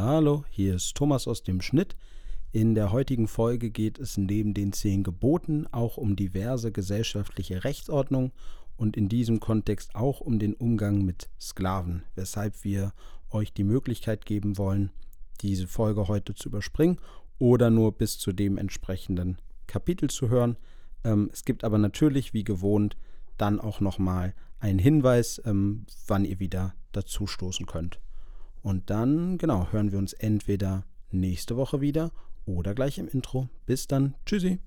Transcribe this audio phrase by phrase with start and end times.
[0.00, 1.96] Hallo, hier ist Thomas aus dem Schnitt.
[2.52, 8.30] In der heutigen Folge geht es neben den zehn Geboten auch um diverse gesellschaftliche Rechtsordnungen
[8.76, 12.92] und in diesem Kontext auch um den Umgang mit Sklaven, weshalb wir
[13.30, 14.92] euch die Möglichkeit geben wollen,
[15.40, 17.00] diese Folge heute zu überspringen
[17.40, 20.58] oder nur bis zu dem entsprechenden Kapitel zu hören.
[21.02, 22.96] Ähm, es gibt aber natürlich, wie gewohnt,
[23.36, 27.98] dann auch nochmal einen Hinweis, ähm, wann ihr wieder dazu stoßen könnt.
[28.62, 32.10] Und dann, genau, hören wir uns entweder nächste Woche wieder
[32.46, 33.48] oder gleich im Intro.
[33.66, 34.14] Bis dann.
[34.26, 34.58] Tschüssi.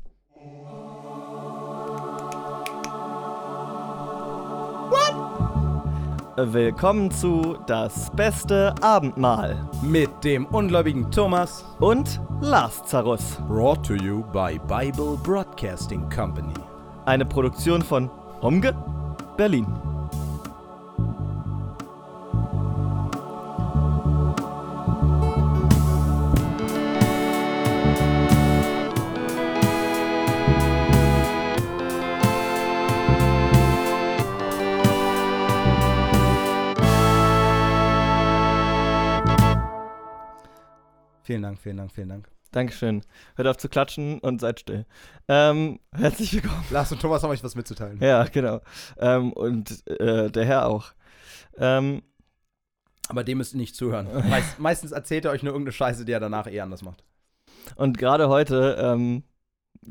[6.38, 13.37] Willkommen zu Das beste Abendmahl Mit dem ungläubigen Thomas und Lazarus.
[13.48, 16.53] Brought to you by Bible Broadcasting Company.
[17.05, 18.09] Eine Produktion von
[18.41, 18.73] Homge,
[19.37, 19.90] Berlin.
[41.32, 42.27] Vielen Dank, vielen Dank, vielen Dank.
[42.51, 43.04] Dankeschön.
[43.37, 44.85] Hört auf zu klatschen und seid still.
[45.29, 46.65] Ähm, herzlich willkommen.
[46.71, 48.01] Lars und Thomas haben euch was mitzuteilen.
[48.01, 48.60] Ja, genau.
[48.99, 50.91] Ähm, und äh, der Herr auch.
[51.57, 52.01] Ähm,
[53.07, 54.10] Aber dem müsst ihr nicht zuhören.
[54.29, 57.01] Meist, meistens erzählt er euch nur irgendeine Scheiße, die er danach eh anders macht.
[57.77, 59.23] und gerade heute, ähm,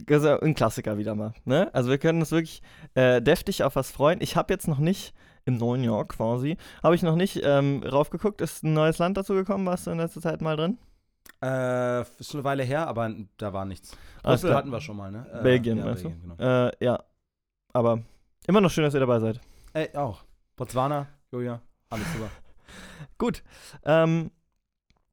[0.06, 1.32] ist ja ein Klassiker wieder mal.
[1.46, 1.70] Ne?
[1.72, 2.60] Also wir können uns wirklich
[2.92, 4.20] äh, deftig auf was freuen.
[4.20, 5.14] Ich habe jetzt noch nicht,
[5.46, 8.42] im neuen Jahr quasi, habe ich noch nicht ähm, raufgeguckt.
[8.42, 9.64] Ist ein neues Land dazu gekommen?
[9.64, 10.76] Warst du in letzter Zeit mal drin?
[11.42, 13.96] Äh, ist eine Weile her, aber da war nichts.
[14.22, 15.26] Alles Brüssel hatten wir schon mal, ne?
[15.32, 16.36] Äh, Belgien, ja, meinst Belgien, du?
[16.36, 16.68] Genau.
[16.68, 17.02] Äh, ja.
[17.72, 18.02] Aber
[18.46, 19.40] immer noch schön, dass ihr dabei seid.
[19.72, 20.22] Ey, auch.
[20.56, 22.28] Botswana, Julia, alles super.
[23.18, 23.42] Gut.
[23.84, 24.30] Ähm,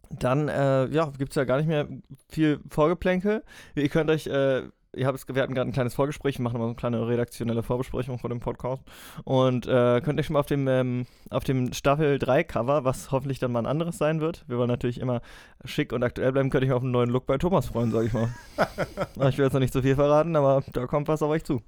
[0.10, 1.88] dann, äh, ja, gibt es ja gar nicht mehr
[2.30, 3.44] viel Vorgeplänkel.
[3.76, 4.64] Ihr könnt euch, äh,
[4.98, 7.08] ihr habt es, wir hatten gerade ein kleines Vorgespräch, wir machen immer so eine kleine
[7.08, 8.84] redaktionelle Vorbesprechung vor dem Podcast.
[9.24, 13.12] Und äh, könnt euch schon mal auf dem, ähm, auf dem Staffel 3 Cover, was
[13.12, 14.44] hoffentlich dann mal ein anderes sein wird.
[14.48, 15.22] Wir wollen natürlich immer
[15.66, 17.92] schick und aktuell bleiben, könnt ihr euch mal auf einen neuen Look bei Thomas freuen,
[17.92, 18.30] sage ich mal.
[19.30, 21.62] Ich will jetzt noch nicht so viel verraten, aber da kommt was auf euch zu.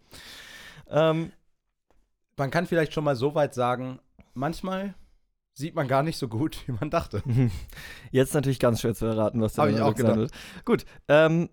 [0.89, 1.31] Ähm,
[2.38, 4.00] Man kann vielleicht schon mal so weit sagen,
[4.34, 4.94] manchmal
[5.53, 7.22] sieht man gar nicht so gut, wie man dachte.
[8.12, 10.16] Jetzt natürlich ganz schwer zu erraten, was da Hab ich gedacht.
[10.18, 10.31] wird.
[10.66, 11.50] Gut, ähm,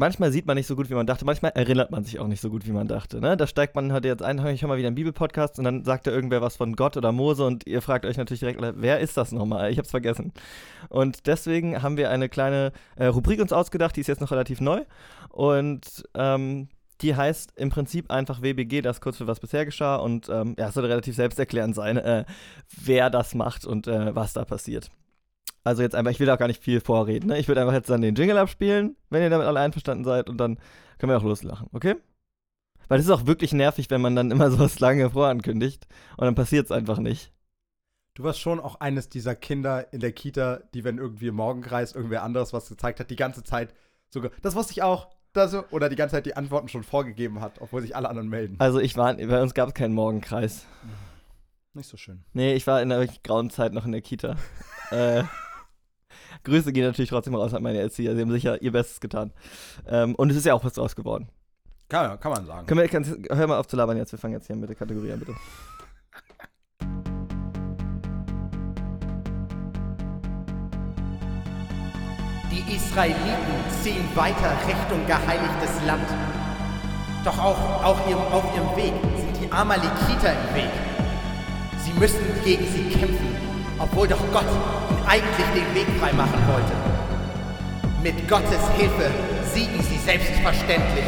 [0.00, 1.24] manchmal sieht man nicht so gut, wie man dachte.
[1.24, 3.20] Manchmal erinnert man sich auch nicht so gut, wie man dachte.
[3.20, 3.36] Ne?
[3.36, 6.06] Da steigt man halt jetzt ein, ich höre mal wieder einen Bibelpodcast und dann sagt
[6.06, 9.16] da irgendwer was von Gott oder Mose und ihr fragt euch natürlich direkt, wer ist
[9.16, 9.70] das nochmal?
[9.70, 10.32] Ich hab's vergessen.
[10.88, 14.60] Und deswegen haben wir eine kleine äh, Rubrik uns ausgedacht, die ist jetzt noch relativ
[14.60, 14.80] neu
[15.28, 16.68] und ähm,
[17.02, 20.68] die heißt im Prinzip einfach WBG, das kurz für was bisher geschah und ähm, ja,
[20.68, 22.24] es soll relativ selbsterklärend sein, äh,
[22.84, 24.90] wer das macht und äh, was da passiert.
[25.64, 27.28] Also jetzt einfach, ich will auch gar nicht viel vorreden.
[27.28, 27.38] Ne?
[27.38, 30.38] Ich würde einfach jetzt dann den Jingle abspielen, wenn ihr damit alle einverstanden seid und
[30.38, 30.58] dann
[30.98, 31.96] können wir auch loslachen, okay?
[32.88, 36.34] Weil es ist auch wirklich nervig, wenn man dann immer sowas lange vorankündigt und dann
[36.34, 37.32] passiert es einfach nicht.
[38.14, 41.94] Du warst schon auch eines dieser Kinder in der Kita, die, wenn irgendwie im Morgenkreis
[41.94, 43.72] irgendwer anderes was gezeigt hat, die ganze Zeit
[44.08, 47.60] sogar, das wusste ich auch, das oder die ganze Zeit die Antworten schon vorgegeben hat,
[47.60, 48.56] obwohl sich alle anderen melden.
[48.58, 50.66] Also ich war, bei uns gab es keinen Morgenkreis.
[51.72, 52.24] Nicht so schön.
[52.32, 54.34] Nee, ich war in der wirklich grauen Zeit noch in der Kita.
[54.90, 55.22] äh,
[56.44, 58.14] Grüße gehen natürlich trotzdem raus an meine Erzieher.
[58.14, 59.32] Sie haben sicher ihr Bestes getan.
[59.86, 61.28] Ähm, und es ist ja auch was draus geworden.
[61.88, 62.66] Kann, kann man sagen.
[62.66, 64.12] Können wir, kannst, hör mal auf zu labern jetzt.
[64.12, 65.34] Wir fangen jetzt hier mit der Kategorie an, bitte.
[72.52, 76.08] Die Israeliten ziehen weiter Richtung geheiligtes Land.
[77.24, 80.70] Doch auch auf ihrem, auf ihrem Weg sind die Amalekiter im Weg.
[81.84, 83.29] Sie müssen gegen sie kämpfen,
[83.80, 86.72] obwohl doch Gott ihnen eigentlich den Weg freimachen wollte.
[88.02, 89.10] Mit Gottes Hilfe
[89.52, 91.04] siegen sie selbstverständlich.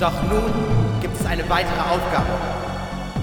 [0.00, 0.52] Doch nun
[1.00, 2.32] gibt es eine weitere Aufgabe.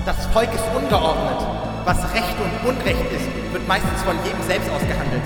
[0.06, 1.46] Das Volk ist ungeordnet.
[1.86, 5.24] Was Recht und Unrecht ist, wird meistens von jedem selbst ausgehandelt.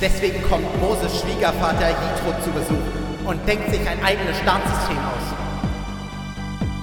[0.00, 2.86] Deswegen kommt Moses Schwiegervater Jitro zu Besuch
[3.24, 5.36] und denkt sich ein eigenes Staatssystem aus.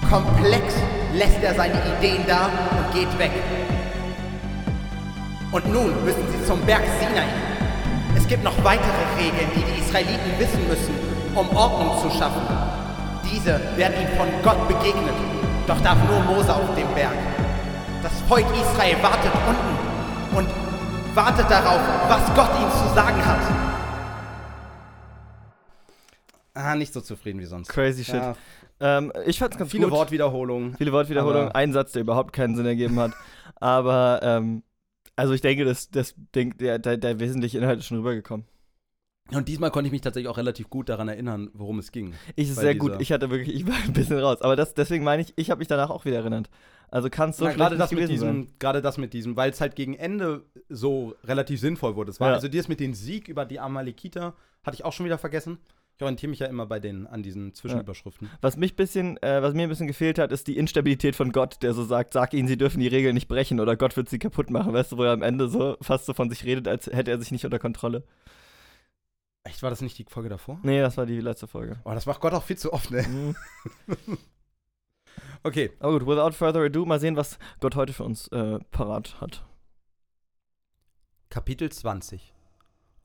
[0.09, 0.73] Komplex
[1.13, 3.31] lässt er seine Ideen da und geht weg.
[5.53, 7.27] Und nun müssen sie zum Berg Sinai.
[8.15, 10.93] Es gibt noch weitere Regeln, die die Israeliten wissen müssen,
[11.35, 12.41] um Ordnung zu schaffen.
[13.31, 15.13] Diese werden ihnen von Gott begegnet,
[15.67, 17.13] doch darf nur Mose auf dem Berg.
[18.01, 20.49] Das Volk Israel wartet unten und
[21.15, 21.79] wartet darauf,
[22.09, 23.39] was Gott ihnen zu sagen hat.
[26.55, 27.67] Ah, nicht so zufrieden wie sonst.
[27.69, 28.15] Crazy shit.
[28.15, 28.35] Ja,
[28.79, 29.93] Ähm, ich fand's ganz viele gut.
[29.93, 30.75] Wortwiederholungen.
[30.77, 31.47] Viele Wortwiederholungen.
[31.49, 33.11] Aber- Ein Satz, der überhaupt keinen Sinn ergeben hat.
[33.59, 34.61] Aber ähm,
[35.15, 38.45] also ich denke, das, das Ding, der, der, der wesentliche Inhalt ist schon rübergekommen.
[39.31, 42.13] Und diesmal konnte ich mich tatsächlich auch relativ gut daran erinnern, worum es ging.
[42.35, 42.99] Ich ist sehr gut.
[42.99, 44.41] Ich hatte wirklich, ich war ein bisschen raus.
[44.41, 46.49] Aber das, deswegen meine ich, ich habe mich danach auch wieder erinnert.
[46.89, 49.49] Also kann es so Na, schlecht gerade das mit diesem, gerade das mit diesem, weil
[49.49, 52.11] es halt gegen Ende so relativ sinnvoll wurde.
[52.11, 52.33] Es war Ja.
[52.35, 55.57] also das mit dem Sieg über die Amalekiter hatte ich auch schon wieder vergessen.
[55.95, 58.29] Ich orientiere mich ja immer bei den an diesen Zwischenüberschriften.
[58.41, 61.61] Was mich bisschen, äh, was mir ein bisschen gefehlt hat, ist die Instabilität von Gott,
[61.61, 64.19] der so sagt, sag ihnen, sie dürfen die Regeln nicht brechen oder Gott wird sie
[64.19, 66.87] kaputt machen, weißt du, wo er am Ende so fast so von sich redet, als
[66.87, 68.03] hätte er sich nicht unter Kontrolle.
[69.43, 70.59] Echt, war das nicht die Folge davor?
[70.63, 71.77] Nee, das war die letzte Folge.
[71.83, 73.03] Oh, das macht Gott auch viel zu oft, ne?
[73.07, 73.35] Mhm.
[75.43, 75.71] Okay.
[75.79, 79.45] Aber gut, without further ado, mal sehen, was Gott heute für uns äh, parat hat.
[81.29, 82.33] Kapitel 20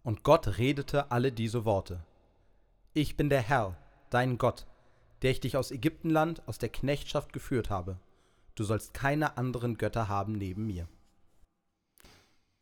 [0.05, 2.05] Und Gott redete alle diese Worte.
[3.01, 3.77] Ich bin der Herr,
[4.11, 4.67] dein Gott,
[5.23, 7.97] der ich dich aus Ägyptenland, aus der Knechtschaft geführt habe.
[8.57, 10.89] Du sollst keine anderen Götter haben neben mir.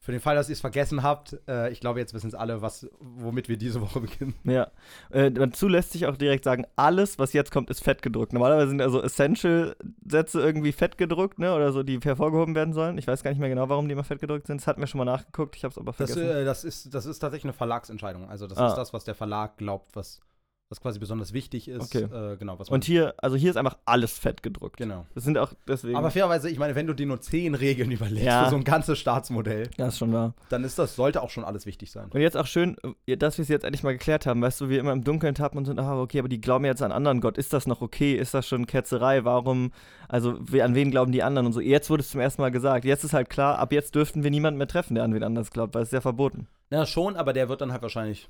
[0.06, 2.62] Für den Fall, dass ihr es vergessen habt, äh, ich glaube, jetzt wissen es alle,
[2.62, 4.34] was, womit wir diese Woche beginnen.
[4.44, 4.68] Ja.
[5.10, 8.32] Äh, dazu lässt sich auch direkt sagen, alles, was jetzt kommt, ist fett gedruckt.
[8.32, 11.52] Normalerweise sind also Essential-Sätze irgendwie fett gedruckt, ne?
[11.54, 12.98] Oder so, die hervorgehoben werden sollen.
[12.98, 14.60] Ich weiß gar nicht mehr genau, warum die immer fett gedruckt sind.
[14.60, 16.36] Das hatten wir schon mal nachgeguckt, ich habe es aber Das, vergessen.
[16.36, 18.30] äh, das, ist, das ist tatsächlich eine Verlagsentscheidung.
[18.30, 18.68] Also, das Ah.
[18.68, 20.20] ist das, was der Verlag glaubt, was,
[20.68, 21.94] was quasi besonders wichtig ist.
[21.94, 22.04] Okay.
[22.12, 24.76] Äh, genau, was Und hier, also hier ist einfach alles fett gedruckt.
[24.78, 25.06] Genau.
[25.14, 25.96] Das sind auch deswegen.
[25.96, 28.44] Aber fairerweise, ich meine, wenn du dir nur zehn Regeln überlegst Ja.
[28.44, 30.34] für so ein ganzes Staatsmodell, ja, ist schon wahr.
[30.48, 32.08] dann ist das, sollte auch schon alles wichtig sein.
[32.10, 32.76] Und jetzt auch schön,
[33.06, 34.42] äh, dass wir es jetzt endlich mal geklärt haben.
[34.42, 36.82] Weißt du, wir immer im Dunkeln tappen und sind, ah, okay, aber die glauben jetzt
[36.82, 37.38] an anderen Gott.
[37.38, 38.14] Ist das noch okay?
[38.16, 39.24] Ist das schon Ketzerei?
[39.24, 39.70] Warum,
[40.08, 40.30] also
[40.60, 41.60] an wen glauben die anderen und so?
[41.60, 42.84] Jetzt wurde es zum ersten Mal gesagt.
[42.84, 45.50] Jetzt ist halt klar, ab jetzt dürften wir niemanden mehr treffen, der an wen anders
[45.52, 46.48] glaubt, weil es ist ja verboten.
[46.70, 48.28] Ja, schon, aber der wird dann halt wahrscheinlich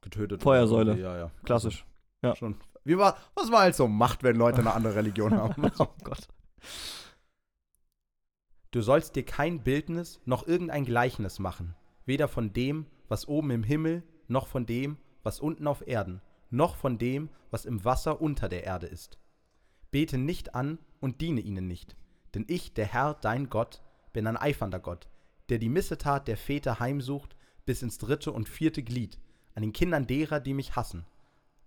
[0.00, 0.42] getötet.
[0.42, 0.98] Feuersäule.
[0.98, 1.30] Ja, ja.
[1.44, 1.84] Klassisch.
[2.22, 2.56] Also, Schon.
[2.84, 5.70] Wie war, was man halt so macht, wenn Leute eine andere Religion haben.
[5.78, 6.28] oh Gott.
[8.70, 11.74] Du sollst dir kein Bildnis noch irgendein Gleichnis machen,
[12.04, 16.20] weder von dem, was oben im Himmel, noch von dem, was unten auf Erden,
[16.50, 19.18] noch von dem, was im Wasser unter der Erde ist.
[19.90, 21.96] Bete nicht an und diene ihnen nicht,
[22.34, 25.08] denn ich, der Herr, dein Gott, bin ein eifernder Gott,
[25.48, 29.18] der die Missetat der Väter heimsucht bis ins dritte und vierte Glied,
[29.58, 31.04] an den Kindern derer, die mich hassen.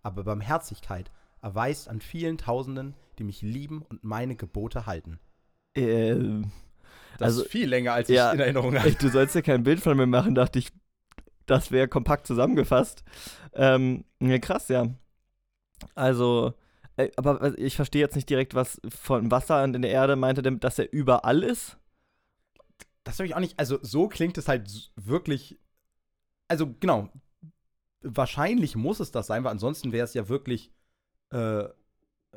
[0.02, 1.12] Aber Barmherzigkeit
[1.42, 5.20] erweist an vielen Tausenden, die mich lieben und meine Gebote halten.
[5.76, 6.52] Ähm,
[7.18, 8.96] Das Also, ist viel länger, als ja, ich in Erinnerung hatte.
[8.96, 10.70] Du sollst dir kein Bild von mir machen, dachte ich,
[11.46, 13.04] das wäre kompakt zusammengefasst.
[13.54, 14.88] Ähm, ja, krass, ja.
[15.96, 16.54] Also,
[17.18, 20.80] aber ich verstehe jetzt nicht direkt, was von Wasser und in der Erde meinte, dass
[20.80, 21.78] er überall ist.
[23.04, 23.60] Das habe ich auch nicht.
[23.60, 25.60] Also, so klingt es halt wirklich.
[26.48, 27.10] Also, genau.
[28.04, 30.72] Wahrscheinlich muss es das sein, weil ansonsten wäre es ja wirklich
[31.32, 31.66] äh,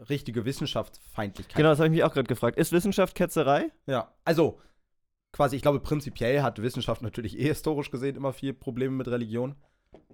[0.08, 1.56] richtige Wissenschaftsfeindlichkeit.
[1.56, 2.58] Genau, das habe ich mich auch gerade gefragt.
[2.58, 3.70] Ist Wissenschaft Ketzerei?
[3.86, 4.12] Ja.
[4.24, 4.60] Also,
[5.32, 9.54] quasi, ich glaube, prinzipiell hat Wissenschaft natürlich eh historisch gesehen immer viel Probleme mit Religion.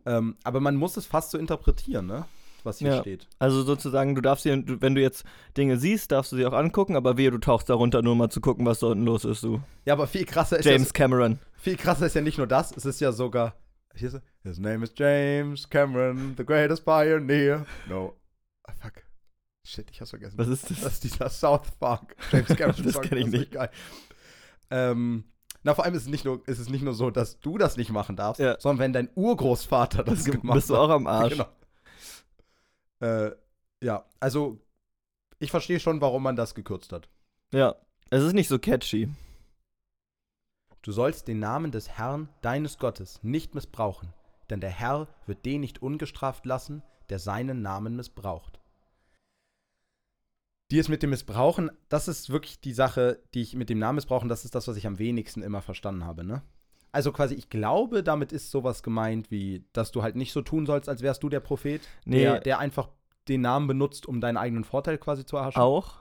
[0.06, 2.25] Ähm, aber man muss es fast so interpretieren, ne?
[2.62, 3.00] Was hier Ja.
[3.00, 3.26] steht.
[3.38, 5.25] Also sozusagen, du darfst du, wenn du jetzt
[5.56, 8.41] Dinge siehst, darfst du sie auch angucken, aber wehe, du tauchst darunter nur mal zu
[8.43, 9.62] gucken, was da unten los ist, du.
[9.87, 11.38] Ja, aber viel krasser ist James ja, Cameron.
[11.56, 13.55] viel krasser ist ja nicht nur das, es ist ja sogar.
[13.95, 17.67] Hier ist, His name is James Cameron, the greatest pioneer.
[17.89, 18.17] No.
[18.65, 19.03] Ah, fuck.
[19.67, 20.39] Shit, ich hab's vergessen.
[20.39, 20.81] Was ist das?
[20.81, 23.53] Das ist dieser South Park James Cameron Das kenn ich nicht.
[23.53, 23.71] Geil.
[24.71, 25.25] Ähm,
[25.63, 27.77] na, vor allem ist es, nicht nur, ist es nicht nur so, dass du das
[27.77, 28.59] nicht machen darfst, Ja.
[28.59, 31.35] sondern wenn dein Urgroßvater das Bist gemacht du auch am Arsch.
[33.00, 33.26] Genau.
[33.26, 33.33] Äh,
[33.83, 34.61] ja, also
[35.38, 37.09] ich verstehe schon, warum man das gekürzt hat.
[37.53, 37.75] Ja.
[38.11, 39.09] Es ist nicht so catchy.
[40.83, 44.13] Du sollst den Namen des Herrn, deines Gottes, nicht missbrauchen,
[44.49, 48.61] denn der Herr wird den nicht ungestraft lassen, der seinen Namen missbraucht.
[50.71, 53.97] Die ist mit dem Missbrauchen, das ist wirklich die Sache, die ich mit dem Namen
[53.97, 56.43] missbrauchen, das ist das, was ich am wenigsten immer verstanden habe, ne?
[56.93, 60.67] Also quasi, ich glaube, damit ist sowas gemeint wie, dass du halt nicht so tun
[60.67, 62.21] sollst, als wärst du der Prophet, Nee.
[62.21, 62.89] der, der einfach
[63.29, 65.61] den Namen benutzt, um deinen eigenen Vorteil quasi zu erhaschen.
[65.61, 66.01] Auch.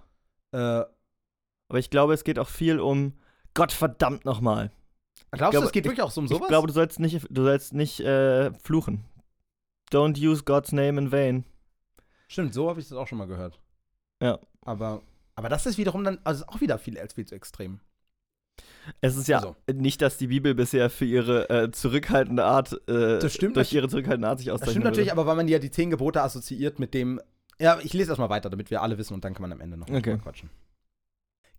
[0.51, 3.13] Äh, Aber ich glaube, es geht auch viel um
[3.53, 4.71] Gott verdammt nochmal.
[5.31, 6.41] glaubst glaube, du, es geht ich- wirklich auch so um sowas?
[6.43, 9.05] Ich glaube, du sollst nicht, du sollst nicht äh, fluchen.
[9.91, 11.45] Don't use God's name in vain.
[12.27, 13.59] Stimmt, so habe ich das auch schon mal gehört.
[14.21, 14.39] Ja.
[14.61, 15.01] Aber,
[15.35, 17.79] aber das ist wiederum dann, also auch wieder viel als viel zu extrem.
[19.01, 19.55] Es ist ja Also.
[19.71, 23.73] nicht, dass die Bibel bisher für ihre äh, zurückhaltende Art, äh, Das stimmt, durch das-
[23.73, 24.73] ihre zurückhaltende Art sich Das auszeichnet.
[24.73, 27.19] stimmt natürlich, aber weil man ja die zehn Gebote assoziiert mit dem.
[27.59, 29.77] Ja, ich lese erstmal weiter, damit wir alle wissen und dann kann man am Ende
[29.77, 30.17] noch mal Okay.
[30.17, 30.49] quatschen.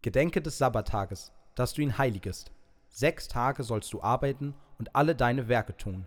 [0.02, 2.52] Gedenke des Sabbattages, dass du ihn heiligest.
[2.88, 6.07] Sechs Tage sollst du arbeiten und alle deine Werke tun.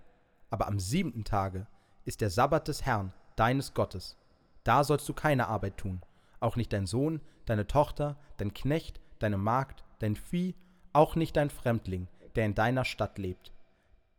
[0.50, 1.68] Aber am siebenten Tage
[2.06, 4.18] ist der Sabbat des Herrn, deines Gottes.
[4.64, 6.02] Da sollst du keine Arbeit tun.
[6.40, 10.56] Auch nicht dein Sohn, deine Tochter, dein Knecht, deine Magd, dein Vieh,
[10.92, 13.52] auch nicht dein Fremdling, der in deiner Stadt lebt.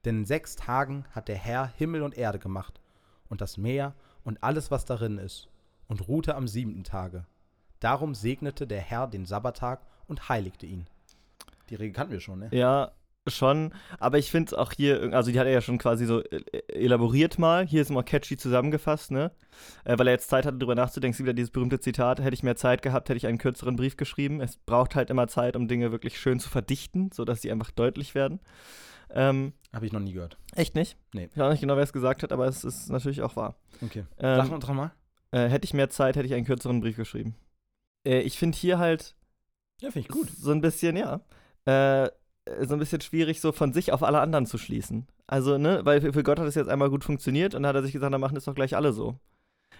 [0.05, 2.81] Denn in sechs Tagen hat der Herr Himmel und Erde gemacht
[3.29, 5.49] und das Meer und alles, was darin ist,
[5.89, 7.27] und ruhte am siebenten Tage.
[7.81, 10.89] Darum segnete der Herr den Sabbattag und heiligte ihn.
[11.71, 12.49] Die Regel kannten wir schon, ne?
[12.53, 12.93] Ja,
[13.27, 13.73] schon.
[13.99, 16.43] Aber ich finde es auch hier, also die hat er ja schon quasi so äh,
[16.69, 17.67] elaboriert mal.
[17.67, 19.31] Hier ist immer catchy zusammengefasst, ne?
[19.85, 22.57] Äh, weil er jetzt Zeit hatte, darüber nachzudenken, wieder dieses berühmte Zitat: Hätte ich mehr
[22.57, 24.41] Zeit gehabt, hätte ich einen kürzeren Brief geschrieben.
[24.43, 28.15] Es braucht halt immer Zeit, um Dinge wirklich schön zu verdichten, sodass sie einfach deutlich
[28.15, 28.41] werden.
[29.11, 30.37] Ähm, Habe ich noch nie gehört.
[30.55, 30.97] echt nicht?
[31.15, 31.29] Nee.
[31.31, 33.57] Ich weiß auch nicht genau, wer es gesagt hat, aber es ist natürlich auch wahr.
[33.83, 34.05] Okay.
[34.19, 34.93] Ähm, Sag noch dran mal.
[35.31, 37.37] äh, hätte ich mehr Zeit, hätte ich einen kürzeren Brief geschrieben.
[38.07, 39.15] Äh, ich finde hier halt
[39.81, 40.29] Ja, finde ich gut.
[40.31, 41.21] so ein bisschen, ja,
[41.65, 42.11] äh,
[42.63, 45.07] so ein bisschen schwierig, so von sich auf alle anderen zu schließen.
[45.27, 47.83] Also, ne, weil für, Gott hat es jetzt einmal gut funktioniert und dann hat er
[47.83, 49.19] sich gesagt, dann machen es doch gleich alle so.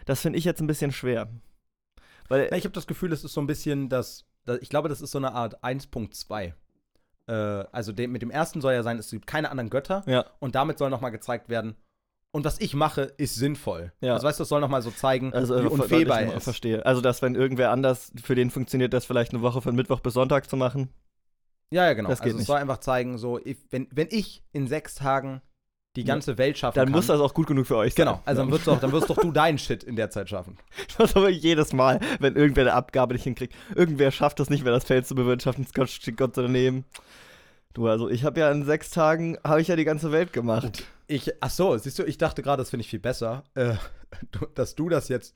[0.07, 1.29] Das finde ich jetzt ein bisschen schwer.
[2.29, 4.89] Weil, Ja, ich habe das Gefühl, es ist so ein bisschen das, das ich glaube,
[4.89, 6.55] das ist so eine Art 1.2.
[7.27, 10.55] Äh, also mit dem ersten soll ja sein, es gibt keine anderen Götter ja, und
[10.55, 11.77] damit soll nochmal gezeigt werden,
[12.35, 13.93] und was ich mache, ist sinnvoll.
[14.01, 14.15] Ja.
[14.15, 16.45] Also weißt du, das soll nochmal so zeigen, also wie äh, unfehlbar deutlich er ist.
[16.45, 16.85] verstehe.
[16.85, 20.15] Also, dass wenn irgendwer anders, für den funktioniert das vielleicht eine Woche von Mittwoch bis
[20.15, 20.89] Sonntag zu machen.
[21.71, 22.09] Ja, ja, genau.
[22.09, 22.47] Das geht also es nicht.
[22.47, 25.43] soll einfach zeigen, so, if, wenn, wenn ich in sechs Tagen
[25.97, 26.93] die ganze Welt schaffen Dann kann.
[26.93, 28.07] muss das auch gut genug für euch sein.
[28.07, 30.29] Genau, also dann wirst, du auch, dann wirst doch du deinen Shit in der Zeit
[30.29, 30.59] schaffen.
[30.99, 33.55] Das aber jedes Mal, wenn irgendwer eine Abgabe nicht hinkriegt.
[33.75, 35.67] Irgendwer schafft es nicht mehr, das Feld zu bewirtschaften.
[35.73, 36.85] Gott steht Gott daneben.
[37.75, 40.85] Du, also ich habe ja in sechs Tagen, habe ich ja die ganze Welt gemacht.
[41.07, 43.75] Ich, ach so, siehst du, ich dachte gerade, das finde ich viel besser, äh,
[44.55, 45.35] dass du das jetzt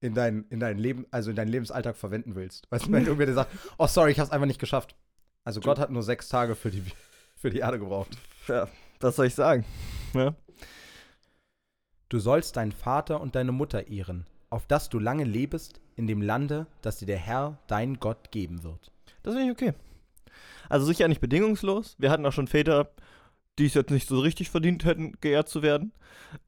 [0.00, 2.70] in dein, in dein Leben, also in deinen Lebensalltag verwenden willst.
[2.70, 4.94] Weißt du, wenn irgendwer dir sagt, oh sorry, ich hab's einfach nicht geschafft.
[5.44, 6.82] Also Gott hat nur sechs Tage für die,
[7.36, 8.16] für die Erde gebraucht.
[8.48, 8.68] Ja,
[9.00, 9.64] was soll ich sagen?
[10.14, 10.34] Ja?
[12.08, 16.22] Du sollst deinen Vater und deine Mutter ehren, auf dass du lange lebest in dem
[16.22, 18.92] Lande, das dir der Herr, dein Gott, geben wird.
[19.22, 19.74] Das finde ich okay.
[20.68, 21.96] Also sicher nicht bedingungslos.
[21.98, 22.90] Wir hatten auch schon Väter,
[23.58, 25.92] die es jetzt nicht so richtig verdient hätten, geehrt zu werden.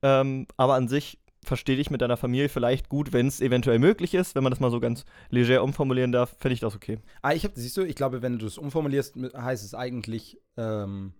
[0.01, 4.15] Ähm, aber an sich verstehe ich mit deiner Familie vielleicht gut, wenn es eventuell möglich
[4.15, 4.35] ist.
[4.35, 6.99] Wenn man das mal so ganz leger umformulieren darf, fände ich das okay.
[7.23, 11.15] Ah, ich hab, siehst du, ich glaube, wenn du es umformulierst, heißt es eigentlich, ähm,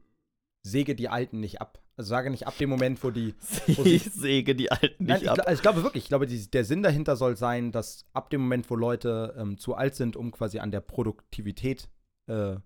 [0.63, 1.81] säge die Alten nicht ab.
[1.97, 3.35] Also sage nicht ab dem Moment, wo die.
[3.77, 5.41] Wo sie- Ich säge die Alten Nein, nicht ich, ab.
[5.41, 8.41] also ich glaube wirklich, ich glaube, die, der Sinn dahinter soll sein, dass ab dem
[8.43, 11.89] Moment, wo Leute ähm, zu alt sind, um quasi an der Produktivität
[12.29, 12.57] äh,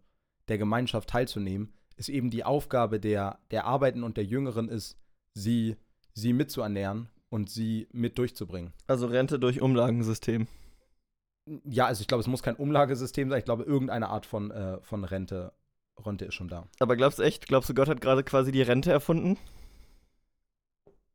[0.48, 4.96] der Gemeinschaft teilzunehmen, ist eben die Aufgabe der, der Arbeiten und der Jüngeren ist,
[5.34, 5.76] sie,
[6.14, 8.72] sie mitzuernähren und sie mit durchzubringen.
[8.86, 10.46] Also Rente durch Umlagensystem.
[11.64, 13.38] Ja, also ich glaube, es muss kein Umlagesystem sein.
[13.38, 15.52] Ich glaube, irgendeine Art von, äh, von Rente,
[15.98, 16.66] Rente ist schon da.
[16.80, 19.38] Aber glaubst du echt, glaubst du, Gott hat gerade quasi die Rente erfunden?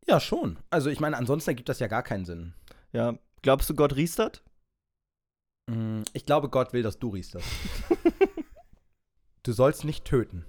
[0.08, 0.58] Ja, schon.
[0.70, 2.54] Also ich meine, ansonsten ergibt das ja gar keinen Sinn.
[2.92, 3.16] Ja.
[3.42, 4.44] Glaubst du, Gott riestert?
[5.68, 7.44] Mm, Ich glaube, Gott will, dass du riechst das.
[9.44, 10.46] du sollst nicht töten.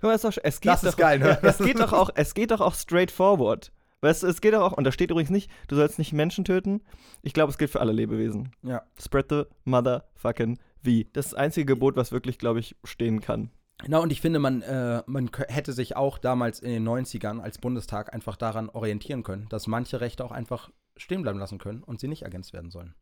[0.00, 1.38] Guck mal, ist doch, es geht Das ist doch, geil, ne?
[1.42, 3.70] Es geht doch auch, es geht doch auch straightforward.
[4.02, 6.82] Weißt du, es geht auch, und da steht übrigens nicht, du sollst nicht Menschen töten.
[7.22, 8.50] Ich glaube, es gilt für alle Lebewesen.
[8.62, 8.82] Ja.
[9.00, 10.90] Spread the motherfucking V.
[11.12, 13.50] Das ist das einzige Gebot, was wirklich, glaube ich, stehen kann.
[13.78, 17.58] Genau, und ich finde, man, äh, man hätte sich auch damals in den 90ern als
[17.58, 22.00] Bundestag einfach daran orientieren können, dass manche Rechte auch einfach stehen bleiben lassen können und
[22.00, 22.94] sie nicht ergänzt werden sollen.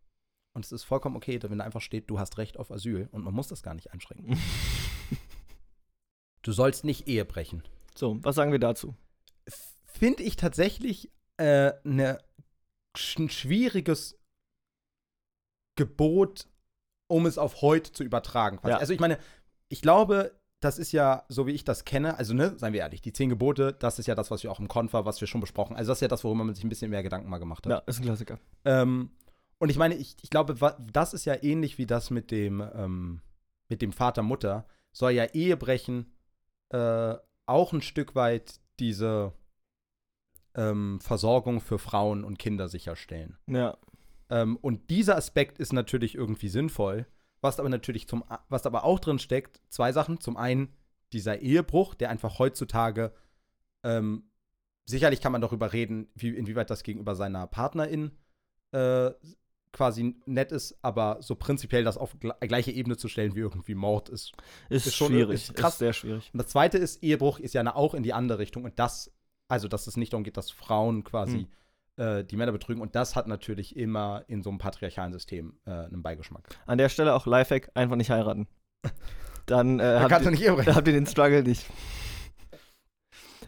[0.52, 3.24] Und es ist vollkommen okay, wenn da einfach steht, du hast Recht auf Asyl und
[3.24, 4.38] man muss das gar nicht einschränken.
[6.42, 7.62] Du sollst nicht Ehe brechen.
[7.94, 8.94] So, was sagen wir dazu?
[10.00, 12.18] Finde ich tatsächlich äh, ne,
[13.18, 14.18] ein schwieriges
[15.76, 16.48] Gebot,
[17.06, 18.58] um es auf heute zu übertragen.
[18.66, 18.78] Ja.
[18.78, 19.18] Also ich meine,
[19.68, 23.02] ich glaube, das ist ja, so wie ich das kenne, also ne, seien wir ehrlich,
[23.02, 25.42] die zehn Gebote, das ist ja das, was wir auch im Konfer, was wir schon
[25.42, 27.66] besprochen, also das ist ja das, worüber man sich ein bisschen mehr Gedanken mal gemacht
[27.66, 27.70] hat.
[27.70, 28.38] Ja, ist ein Klassiker.
[28.64, 29.10] Ähm,
[29.58, 30.54] und ich meine, ich, ich glaube,
[30.90, 33.20] das ist ja ähnlich wie das mit dem, ähm,
[33.68, 36.10] mit dem Vater, Mutter, soll ja Ehebrechen
[36.70, 39.34] äh, auch ein Stück weit diese
[40.54, 43.36] ähm, Versorgung für Frauen und Kinder sicherstellen.
[43.46, 43.76] Ja.
[44.28, 47.06] Ähm, und dieser Aspekt ist natürlich irgendwie sinnvoll,
[47.40, 50.20] was aber natürlich zum, was aber auch drin steckt, zwei Sachen.
[50.20, 50.72] Zum einen
[51.12, 53.12] dieser Ehebruch, der einfach heutzutage,
[53.82, 54.30] ähm,
[54.86, 58.12] sicherlich kann man darüber reden, wie, inwieweit das gegenüber seiner Partnerin
[58.72, 59.10] äh,
[59.72, 63.74] quasi nett ist, aber so prinzipiell das auf gle gleiche Ebene zu stellen wie irgendwie
[63.74, 64.32] Mord ist.
[64.68, 65.34] Ist, Ist schon- schwierig.
[65.48, 65.74] ist krass.
[65.74, 66.30] Ist sehr schwierig.
[66.32, 69.12] Und das zweite ist, Ehebruch ist ja auch in die andere Richtung und das,
[69.50, 71.46] also dass es nicht darum geht, dass Frauen quasi
[71.96, 75.70] äh, die Männer betrügen und das hat natürlich immer in so einem patriarchalen System äh,
[75.70, 76.48] einen Beigeschmack.
[76.66, 78.46] An der Stelle auch Lifehack, einfach nicht heiraten.
[79.46, 80.66] Dann, äh, Da habt, ihr, nicht ehebrechen.
[80.70, 81.66] da habt ihr den Struggle nicht.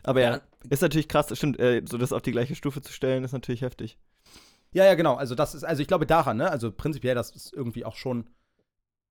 [0.02, 0.40] Aber ja, Ja.
[0.70, 3.62] ist natürlich krass, stimmt, äh, so das auf die gleiche Stufe zu stellen, ist natürlich
[3.62, 3.98] heftig.
[4.72, 5.14] Ja, ja, genau.
[5.16, 6.50] Also das ist, also ich glaube daran, ne?
[6.50, 8.30] Also prinzipiell, dass es irgendwie auch schon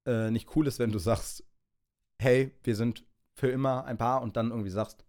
[0.05, 1.45] äh, nicht cool ist, wenn du sagst,
[2.19, 3.05] hey, wir sind
[3.35, 5.05] für immer ein Paar und dann irgendwie sagst,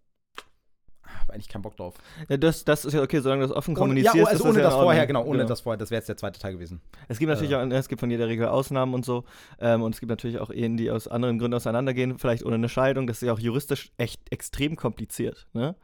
[1.28, 1.94] eigentlich keinen Bock drauf.
[2.28, 4.16] Ja, das, das ist ja okay, solange du das offen kommunizierst.
[4.16, 4.86] ja, also ist ohne ja das in Ordnung.
[4.86, 6.80] vorher, genau, ohne das vorher, das wäre jetzt der zweite Teil gewesen.
[7.08, 7.56] Es gibt natürlich Äh.
[7.56, 9.24] auch, es gibt von jeder Regel Ausnahmen und so.
[9.60, 12.68] Ähm, und es gibt natürlich auch Ehen, die aus anderen Gründen auseinandergehen, vielleicht ohne eine
[12.68, 13.06] Scheidung.
[13.06, 15.46] Das ist ja auch juristisch echt extrem kompliziert.
[15.52, 15.74] Ne?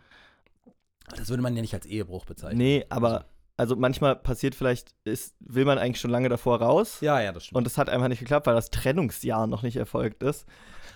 [1.16, 2.58] Das würde man ja nicht als Ehebruch bezeichnen.
[2.58, 6.98] Nee, aber also manchmal passiert vielleicht, ist, will man eigentlich schon lange davor raus.
[7.00, 7.56] Ja, ja, das stimmt.
[7.56, 10.46] Und es hat einfach nicht geklappt, weil das Trennungsjahr noch nicht erfolgt ist.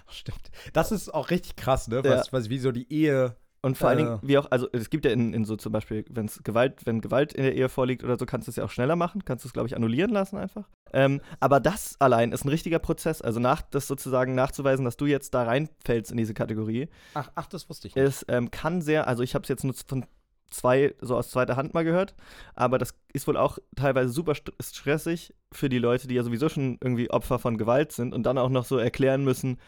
[0.09, 0.51] stimmt.
[0.73, 2.03] Das ist auch richtig krass, ne?
[2.05, 2.19] Ja.
[2.19, 3.35] Was, was, wie so die Ehe.
[3.65, 3.99] Und vor allen.
[3.99, 7.01] Dingen, wie auch, also es gibt ja in, in so zum Beispiel, wenn's Gewalt, wenn
[7.01, 9.45] Gewalt in der Ehe vorliegt oder so, kannst du es ja auch schneller machen, kannst
[9.45, 10.69] du es, glaube ich, annullieren lassen einfach.
[10.93, 13.23] Ähm, aber das allein ist ein richtiger Prozess.
[13.23, 17.47] Also nach, das sozusagen nachzuweisen, dass du jetzt da reinfällst in diese Kategorie, Ach, ach
[17.47, 18.05] das wusste ich nicht.
[18.05, 20.07] ist, ähm, kann sehr, also ich habe es jetzt nur von
[20.51, 22.15] zwei, so aus zweiter Hand mal gehört,
[22.55, 26.49] aber das ist wohl auch teilweise super st stressig für die Leute, die ja sowieso
[26.49, 29.59] schon irgendwie Opfer von Gewalt sind und dann auch noch so erklären müssen,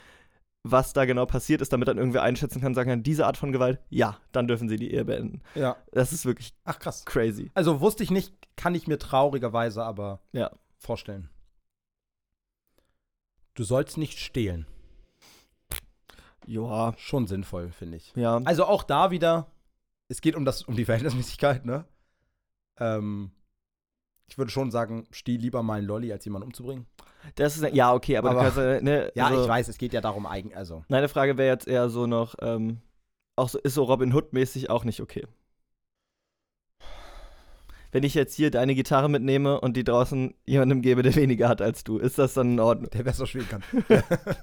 [0.67, 3.53] was da genau passiert ist, damit dann irgendwer einschätzen kann, sagen kann, diese Art von
[3.53, 5.43] Gewalt, ja, dann dürfen sie die Ehe beenden.
[5.55, 5.77] Ja.
[5.93, 7.05] Das ist wirklich Ach, krass.
[7.05, 7.51] crazy.
[7.55, 10.51] Also wusste ich nicht, kann ich mir traurigerweise aber Ja.
[10.79, 11.29] vorstellen.
[13.55, 14.67] Du sollst nicht stehlen.
[16.47, 18.13] Ja, Schon sinnvoll, finde ich.
[18.17, 18.39] ja.
[18.45, 19.51] Also auch da wieder,
[20.09, 21.85] es geht um das, um die Verhältnismäßigkeit, ne?
[22.79, 23.31] Ähm,
[24.29, 26.87] ich würde schon sagen, steh lieber mal einen Lolli, als jemanden umzubringen.
[27.37, 30.01] Das ist, ja, okay, aber, Aber- kannst, ne, Ja, also, ich weiß, es geht ja
[30.01, 30.85] darum, eigen, also.
[30.89, 32.81] Meine Frage wäre jetzt eher so noch, ähm,
[33.37, 35.27] auch so, ist so Robin Hood-mäßig auch nicht okay.
[37.93, 41.63] Wenn ich jetzt hier deine Gitarre mitnehme und die draußen jemandem gebe, der weniger hat
[41.63, 42.91] als du, ist das dann in Ordnung?
[42.91, 43.63] Der besser spielen kann.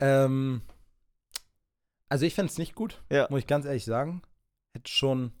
[0.00, 0.62] ähm,
[2.08, 3.28] also ich fände es nicht gut, Ja.
[3.30, 4.22] muss ich ganz ehrlich sagen.
[4.76, 5.32] Hätte schon.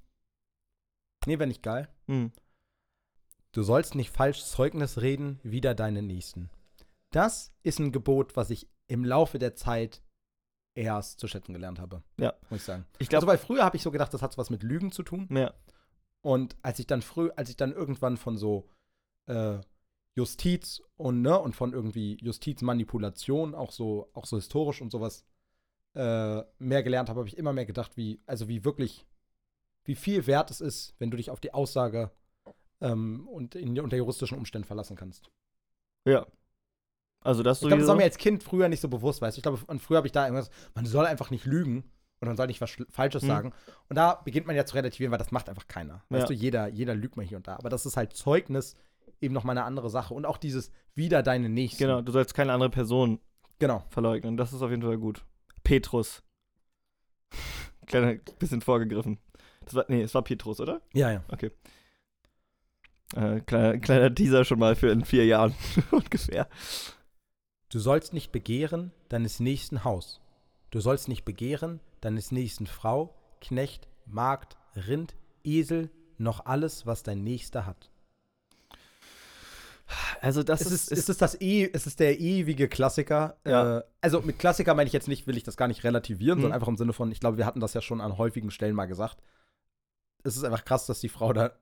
[1.26, 1.88] Nee, wäre nicht geil.
[2.06, 2.30] Hm.
[3.52, 6.50] Du sollst nicht falsch Zeugnis reden, wider deine Nächsten.
[7.10, 10.02] Das ist ein Gebot, was ich im Laufe der Zeit
[10.74, 12.02] erst zu schätzen gelernt habe.
[12.18, 12.34] Ja.
[12.50, 12.84] Muss ich sagen.
[12.98, 15.02] Ich Also, glaube, weil früher habe ich so gedacht, das hat was mit Lügen zu
[15.02, 15.26] tun.
[15.30, 15.52] ja.
[16.20, 18.68] Und als ich dann früh, als ich dann irgendwann von so
[19.26, 19.60] äh,
[20.16, 25.24] Justiz und ne und von irgendwie Justizmanipulation auch so auch so historisch und sowas
[25.94, 29.06] äh, mehr gelernt habe, habe ich immer mehr gedacht, wie also wie wirklich
[29.84, 32.10] wie viel wert es ist, wenn du dich auf die Aussage
[32.80, 35.30] ähm, und in, unter juristischen Umständen verlassen kannst.
[36.06, 36.26] ja.
[37.20, 39.40] Also das Ich glaube, das war mir als Kind früher nicht so bewusst, weißt du.
[39.40, 41.82] Ich glaube, früher habe ich da irgendwas, man soll einfach nicht lügen
[42.20, 43.26] und man soll nicht was Falsches Mhm.
[43.26, 43.52] sagen.
[43.88, 46.04] Und da beginnt man ja zu relativieren, weil das macht einfach keiner.
[46.10, 46.26] Weißt Ja.
[46.28, 47.56] du, jeder, jeder lügt mal hier und da.
[47.56, 48.76] Aber das ist halt Zeugnis
[49.20, 50.14] eben noch mal eine andere Sache.
[50.14, 51.78] Und auch dieses wieder deine Nächsten.
[51.82, 53.18] Genau, du sollst keine andere Person
[53.58, 53.82] Genau.
[53.90, 54.36] verleugnen.
[54.36, 55.24] Das ist auf jeden Fall gut.
[55.64, 56.22] Petrus.
[57.86, 59.18] Kleiner bisschen vorgegriffen.
[59.64, 60.82] Das war, nee, es war Petrus, oder?
[60.94, 61.24] Ja, ja.
[63.14, 65.54] Äh, kleiner, kleiner Teaser schon mal für in vier Jahren
[65.90, 66.48] ungefähr.
[67.70, 70.20] Du sollst nicht begehren deines nächsten Haus.
[70.70, 77.22] Du sollst nicht begehren deines nächsten Frau, Knecht, Magd, Rind, Esel, noch alles, was dein
[77.24, 77.90] Nächster hat.
[80.20, 83.38] Also das Es ist, ist, ist, es das e, es ist der ewige Klassiker.
[83.46, 83.78] Ja.
[83.78, 86.42] Äh, also mit Klassiker meine ich jetzt nicht, will ich das gar nicht relativieren, Mhm.
[86.42, 88.74] sondern einfach im Sinne von, ich glaube, wir hatten das ja schon an häufigen Stellen
[88.74, 89.16] mal gesagt.
[90.24, 91.52] Es ist einfach krass, dass die Frau da,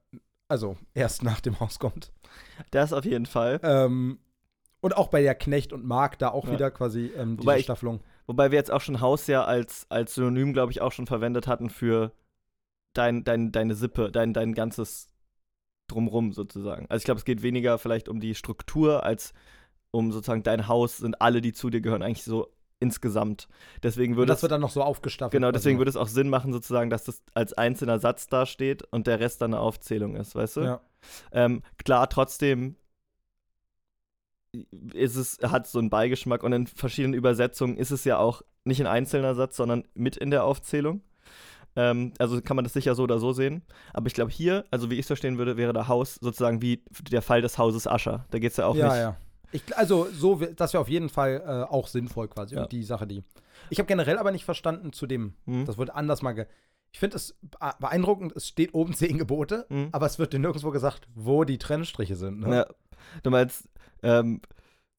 [0.49, 2.13] also erst nach dem Haus kommt.
[2.71, 3.61] das auf jeden Fall.
[3.63, 4.19] Ähm,
[4.81, 6.53] und auch bei der Knecht und Mark da auch Ja.
[6.53, 8.01] wieder quasi ähm, Wobei diese ich- Staffelung.
[8.29, 11.47] Wobei wir jetzt auch schon Haus ja als, als Synonym, glaube ich, auch schon verwendet
[11.47, 12.13] hatten für
[12.93, 15.11] dein, dein, deine Sippe, dein, dein ganzes
[15.87, 16.87] Drumrum sozusagen.
[16.89, 19.33] Also ich glaube, es geht weniger vielleicht um die Struktur als
[19.93, 23.49] um sozusagen dein Haus sind alle, die zu dir gehören, eigentlich so insgesamt.
[23.83, 25.33] Deswegen würde das es, wird dann noch so aufgestaffelt.
[25.33, 25.81] genau, deswegen quasi.
[25.81, 29.43] würde es auch Sinn machen, sozusagen, dass das als einzelner Satz dasteht und der Rest
[29.43, 30.61] dann eine Aufzählung ist, weißt du?
[30.61, 30.81] Ja.
[31.33, 32.77] Ähm, klar, trotzdem
[34.93, 38.81] ist es, hat so einen Beigeschmack und in verschiedenen Übersetzungen ist es ja auch nicht
[38.81, 41.03] ein einzelner Satz, sondern mit in der Aufzählung.
[41.77, 43.63] Ähm, also kann man das sicher so oder so sehen.
[43.93, 46.83] Aber ich glaube hier, also wie ich es verstehen würde, wäre der Haus sozusagen wie
[47.11, 48.27] der Fall des Hauses Ascher.
[48.31, 48.97] Da geht es ja auch ja, nicht.
[48.97, 49.17] ja.
[49.57, 52.55] Ich, also so, das wäre auf jeden Fall äh, auch sinnvoll quasi.
[52.55, 52.63] Ja.
[52.63, 53.23] Und die Sache, die.
[53.71, 55.65] Ich habe generell aber nicht verstanden zu dem, Hm?
[55.65, 56.47] das wurde anders mal ge
[56.93, 57.37] Ich finde es
[57.81, 59.89] beeindruckend, es steht oben zehn Gebote, Mhm.
[59.93, 62.41] aber es wird dir nirgendwo gesagt, wo die Trennstriche sind.
[62.41, 62.55] Ne?
[62.57, 62.67] Ja.
[63.23, 63.69] Du meinst,
[64.03, 64.41] ähm,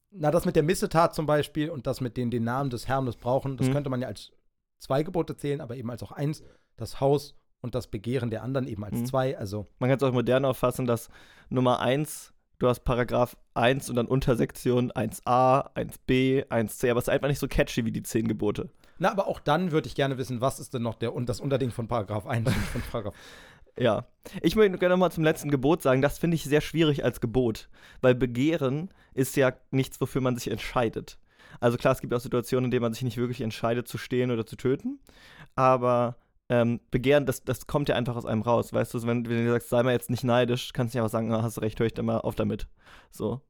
[0.09, 3.03] Na, das mit der Missetat zum Beispiel und das mit den, den Namen des Herrn
[3.05, 3.73] missbrauchen, das Mhm.
[3.73, 4.31] könnte man ja als
[4.79, 6.43] zwei Gebote zählen, aber eben als auch eins,
[6.77, 9.05] das Haus und das Begehren der anderen eben als Mhm.
[9.05, 9.37] zwei.
[9.37, 11.09] Also, man kann es auch modern auffassen, dass
[11.49, 17.09] Nummer 1, du hast Paragraph 1 und dann Untersektion 1a, 1b, 1c, aber es ist
[17.09, 18.69] einfach nicht so catchy wie die zehn Gebote.
[18.97, 21.71] na, aber auch dann würde ich gerne wissen, was ist denn noch der das Unterding
[21.71, 23.15] von Paragraph 1 und von Paragraph.
[23.79, 24.07] Ja.
[24.41, 27.21] Ich möchte gerne noch mal zum letzten Gebot sagen, das finde ich sehr schwierig als
[27.21, 27.69] Gebot,
[28.01, 31.19] weil Begehren ist ja nichts, wofür man sich entscheidet.
[31.59, 34.31] Also klar, es gibt auch Situationen, in denen man sich nicht wirklich entscheidet zu stehlen
[34.31, 34.99] oder zu töten.
[35.55, 36.17] Aber
[36.49, 38.71] ähm, Begehren, das, das kommt ja einfach aus einem raus.
[38.73, 41.11] Weißt du, wenn, wenn du sagst, sei mal jetzt nicht neidisch, kannst du nicht einfach
[41.11, 42.67] sagen, ah, hast du recht, höre ich dann mal auf damit.
[43.11, 43.41] So.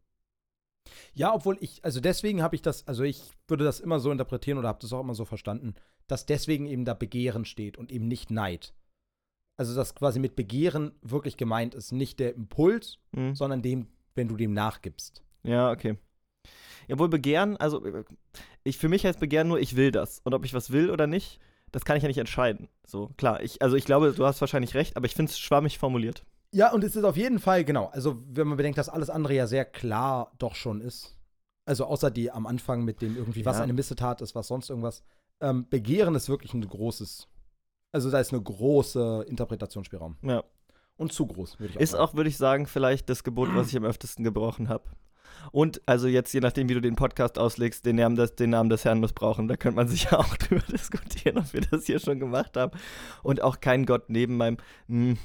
[1.13, 4.57] Ja, obwohl ich, also deswegen habe ich das, also ich würde das immer so interpretieren
[4.57, 5.75] oder habe das auch immer so verstanden,
[6.07, 8.73] dass deswegen eben da Begehren steht und eben nicht Neid.
[9.57, 13.35] Also dass quasi mit Begehren wirklich gemeint ist, nicht der Impuls, Mhm.
[13.35, 15.23] sondern dem, wenn du dem nachgibst.
[15.43, 15.97] Ja, okay.
[16.87, 18.03] Ja, wohl Begehren, also äh,
[18.63, 20.19] ich, für mich heißt Begehren nur, ich will das.
[20.23, 21.39] Und ob ich was will oder nicht,
[21.77, 22.69] das kann ich ja nicht entscheiden.
[22.87, 25.77] So, klar, ich, also ich glaube, du hast wahrscheinlich recht, aber ich finde es schwammig
[25.77, 26.25] formuliert.
[26.51, 29.35] Ja, und es ist auf jeden Fall, genau, also wenn man bedenkt, dass alles andere
[29.35, 31.15] ja sehr klar doch schon ist.
[31.65, 33.63] Also außer die am Anfang mit dem irgendwie, was Ja.
[33.63, 35.03] eine Missetat ist, was sonst irgendwas.
[35.39, 37.27] Ähm, Begehren ist wirklich ein großes,
[37.91, 40.17] also da ist eine große Interpretationsspielraum.
[40.23, 40.43] Ja.
[40.95, 42.03] Und zu groß, würde ich auch Ist sagen.
[42.03, 44.85] auch, würde ich sagen, vielleicht das Gebot, was ich am öftesten gebrochen habe.
[45.51, 48.69] Und also jetzt, je nachdem, wie du den Podcast auslegst, den Namen des, den Namen
[48.69, 49.47] des Herrn missbrauchen.
[49.47, 52.77] Da könnte man sich ja auch drüber diskutieren, ob wir das hier schon gemacht haben.
[53.23, 54.57] Und auch kein Gott neben meinem.
[54.87, 55.17] Hm.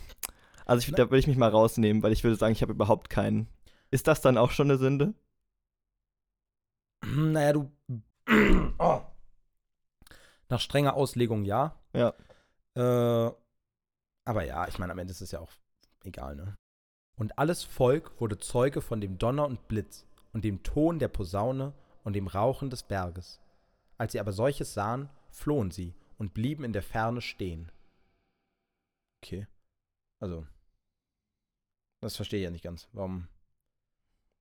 [0.64, 3.10] Also ich, da würde ich mich mal rausnehmen, weil ich würde sagen, ich habe überhaupt
[3.10, 3.48] keinen.
[3.90, 5.14] Ist das dann auch schon eine Sünde?
[7.04, 7.72] Naja, du.
[8.78, 9.00] oh.
[10.48, 11.74] Nach strenger Auslegung ja.
[11.94, 12.14] Ja.
[12.74, 13.32] Äh,
[14.24, 15.50] aber ja, ich meine, am Ende ist es ja auch
[16.04, 16.56] egal, ne?
[17.16, 21.74] Und alles Volk wurde Zeuge von dem Donner und Blitz und dem Ton der Posaune
[22.04, 23.40] und dem Rauchen des Berges.
[23.98, 27.70] Als sie aber solches sahen, flohen sie und blieben in der Ferne stehen.
[29.22, 29.46] Okay.
[30.20, 30.46] Also.
[32.00, 32.88] Das verstehe ich ja nicht ganz.
[32.92, 33.28] Warum?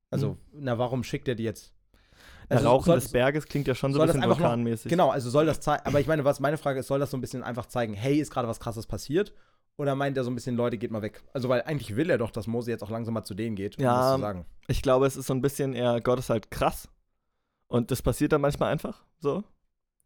[0.10, 1.74] Also, na, warum schickt er die jetzt?
[2.50, 4.44] Der Also Rauchen soll des es- Berges klingt ja schon so ein bisschen einfach noch-
[4.46, 4.90] vulkanmäßig.
[4.90, 7.18] Genau, also soll das zeigen, aber ich meine, was meine Frage ist, soll das so
[7.18, 9.34] ein bisschen einfach zeigen, hey, ist gerade was krasses passiert?
[9.78, 11.24] Oder meint er so ein bisschen, Leute, geht mal weg?
[11.34, 13.78] Also, weil eigentlich will er doch, dass Mose jetzt auch langsam mal zu denen geht,
[13.78, 13.96] um Ja.
[14.02, 14.46] das zu sagen.
[14.68, 16.88] Ich glaube, es ist so ein bisschen eher, Gott ist halt krass.
[17.68, 19.44] Und das passiert dann manchmal einfach so.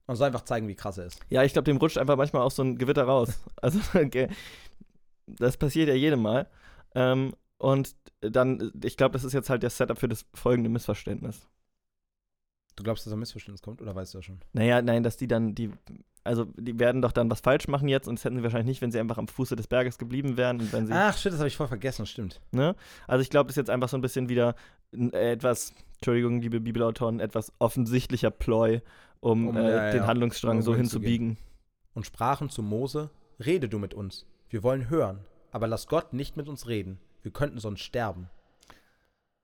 [0.08, 1.20] Und soll einfach zeigen, wie krass er ist.
[1.30, 3.40] Ja, ich glaube, dem rutscht einfach manchmal auch so ein Gewitter raus.
[3.62, 4.30] Also, okay.
[5.26, 6.48] das passiert ja jedem Mal.
[6.94, 11.48] Ähm, und dann, ich glaube, das ist jetzt halt der Setup für das folgende Missverständnis.
[12.76, 14.40] Du glaubst, dass ein Missverständnis kommt oder weißt du das schon?
[14.54, 15.72] Naja, nein, dass die dann, die,
[16.24, 18.82] also die werden doch dann was falsch machen jetzt und das hätten sie wahrscheinlich nicht,
[18.82, 21.40] wenn sie einfach am Fuße des Berges geblieben wären und wenn sie, Ach, shit, das
[21.40, 22.42] habe ich voll vergessen, stimmt.
[22.52, 22.76] ne?
[23.08, 24.56] Also ich glaube, das ist jetzt einfach so ein bisschen wieder
[24.94, 28.82] äh, etwas, Entschuldigung, liebe Bibelautoren, etwas offensichtlicher Ploy,
[29.22, 31.38] um, Um, äh, ja, den ja, Handlungsstrang um so hinzubiegen.
[31.94, 33.10] Und sprachen zu Mose:
[33.40, 34.26] Rede du mit uns.
[34.50, 35.22] Wir wollen hören.
[35.52, 37.00] Aber lass Gott nicht mit uns reden.
[37.24, 38.30] Wir könnten sonst sterben.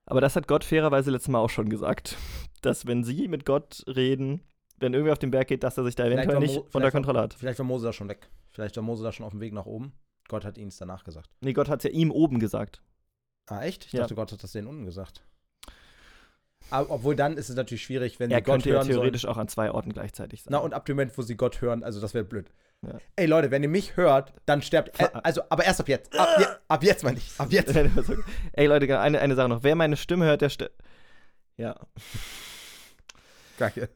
[0.06, 2.18] Aber das hat Gott fairerweise letztes Mal auch schon gesagt,
[2.62, 4.42] dass wenn sie mit Gott reden,
[4.78, 7.34] wenn irgendwer auf den Berg geht, dass er sich da eventuell nicht unter Kontrolle hat.
[7.36, 8.30] Vielleicht war Mose da schon weg.
[8.50, 9.94] Vielleicht war Mose da schon auf dem Weg nach oben.
[10.28, 11.30] Gott hat ihnen es danach gesagt.
[11.42, 12.82] Nee, Gott hat es ja ihm oben gesagt.
[13.48, 13.86] Ah, echt?
[13.86, 14.02] Ich Ja.
[14.02, 15.24] dachte, Gott hat das denen unten gesagt.
[16.70, 18.96] Aber, obwohl dann ist es natürlich schwierig, wenn Er sie Gott könnte ja hören sollen.
[18.98, 20.52] theoretisch auch an zwei Orten gleichzeitig sein.
[20.52, 22.52] Na, und ab dem Moment, wo sie Gott hören, also das wäre blöd.
[22.84, 23.00] Ja.
[23.16, 25.00] Ey Leute, wenn ihr mich hört, dann sterbt.
[25.00, 26.18] Äh, also, aber erst ab jetzt.
[26.18, 27.32] Ab, je, ab jetzt meine ich.
[27.38, 27.76] Ab jetzt.
[28.54, 29.64] Ey Leute, eine, eine Sache noch.
[29.64, 30.68] Wer meine Stimme hört, der sti
[31.58, 31.76] Ja.
[33.60, 33.90] Kacke.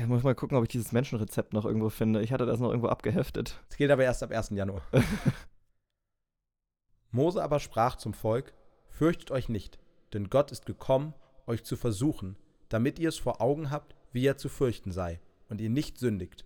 [0.00, 2.22] Ich muss mal gucken, ob ich dieses Menschenrezept noch irgendwo finde.
[2.22, 3.60] Ich hatte das noch irgendwo abgeheftet.
[3.70, 4.50] Es gilt aber erst ab 1.
[4.50, 4.82] Januar.
[7.12, 8.52] Mose aber sprach zum Volk:
[8.88, 9.78] Fürchtet euch nicht,
[10.12, 11.14] denn Gott ist gekommen,
[11.46, 12.36] euch zu versuchen,
[12.68, 16.44] damit ihr es vor Augen habt, wie er zu fürchten sei, und ihr nicht sündigt.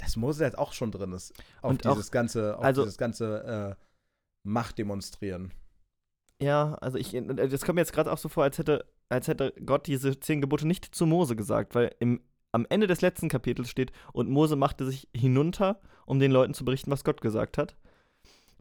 [0.00, 1.32] Dass Mose jetzt auch schon drin ist.
[1.62, 3.84] Auf Und auch- dieses ganze, auf also- dieses ganze äh,
[4.42, 5.52] Macht demonstrieren.
[6.42, 9.52] Ja, also ich, das kommt mir jetzt gerade auch so vor, als hätte, als hätte
[9.66, 13.68] Gott diese zehn Gebote nicht zu Mose gesagt, weil im, am Ende des letzten Kapitels
[13.68, 17.76] steht, und Mose machte sich hinunter, um den Leuten zu berichten, was Gott gesagt hat.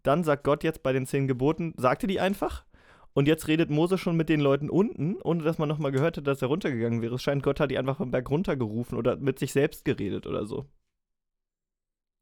[0.03, 2.65] Dann sagt Gott jetzt bei den zehn Geboten, sagte die einfach.
[3.13, 6.27] Und jetzt redet Mose schon mit den Leuten unten, ohne dass man nochmal gehört hat,
[6.27, 7.15] dass er runtergegangen wäre.
[7.15, 10.45] Es scheint, Gott hat die einfach vom Berg runtergerufen oder mit sich selbst geredet oder
[10.45, 10.65] so.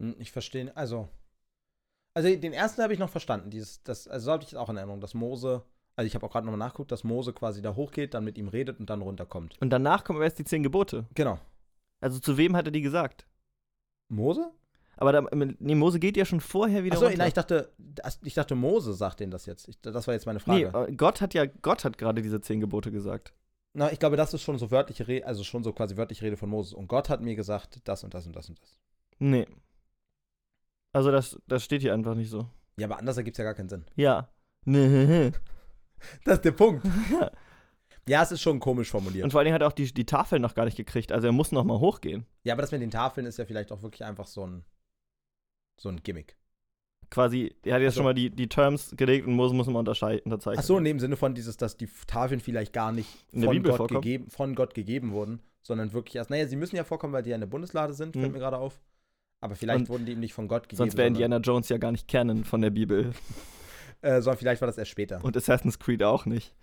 [0.02, 1.08] Hm, Ich verstehe, also.
[2.14, 3.50] Also den ersten habe ich noch verstanden.
[3.52, 5.64] Dieses, das, also so habe ich jetzt auch in Erinnerung, dass Mose,
[5.96, 8.48] also ich habe auch gerade nochmal nachgeguckt, dass Mose quasi da hochgeht, dann mit ihm
[8.48, 9.56] redet und dann runterkommt.
[9.62, 11.06] Und danach kommen erst die zehn Gebote.
[11.14, 11.38] Genau.
[12.02, 13.28] Also zu wem hat er die gesagt?
[14.10, 14.52] Mose?
[15.00, 15.22] Aber da,
[15.60, 17.20] nee, Mose geht ja schon vorher wieder Achso, runter.
[17.20, 17.72] nein, ich dachte,
[18.24, 19.68] ich dachte, Mose sagt denen das jetzt.
[19.68, 20.92] Ich, das war jetzt meine Nee, Frage.
[20.92, 23.32] äh, Gott hat ja, Gott hat gerade diese zehn Gebote gesagt.
[23.74, 26.36] Na, ich glaube, das ist schon so wörtliche Rede, also schon so quasi wörtliche Rede
[26.38, 26.74] von Moses.
[26.74, 28.80] Und Gott hat mir gesagt, das und das und das und das.
[29.20, 29.46] Nee.
[30.94, 32.50] Also das, das steht hier einfach nicht so.
[32.78, 33.86] Ja, aber anders ergibt es ja gar keinen Sinn.
[33.96, 34.30] Ja.
[34.66, 35.32] Nee.
[36.26, 36.86] Das ist der Punkt.
[38.08, 39.24] ja, es ist schon komisch formuliert.
[39.24, 41.12] Und vor allen Dingen hat er auch die, die Tafel noch gar nicht gekriegt.
[41.12, 42.28] Also er muss noch mal hochgehen.
[42.44, 44.64] ja, aber das mit den Tafeln ist ja vielleicht auch wirklich einfach so ein,
[45.82, 46.38] so ein Gimmick.
[47.10, 50.22] Quasi, er hat jetzt Also- schon mal die, die Terms gelegt und muss mal unterschei-
[50.22, 50.60] unterzeichnen.
[50.60, 53.90] Ach so, in dem Sinne von dieses, dass die Tafeln vielleicht gar nicht von Gott,
[53.90, 57.32] gegeben, von Gott gegeben wurden, sondern wirklich erst, naja, sie müssen ja vorkommen, weil die
[57.32, 58.34] ja in der Bundeslade sind, fällt Mhm.
[58.34, 58.80] mir gerade auf.
[59.40, 60.78] Aber vielleicht Und wurden die ihm nicht von Gott gegeben.
[60.78, 63.14] Sonst wäre Indiana Jones ja gar nicht Canon von der Bibel.
[64.02, 65.24] Äh, sondern vielleicht war das erst später.
[65.24, 66.56] Und Assassin's Creed auch nicht.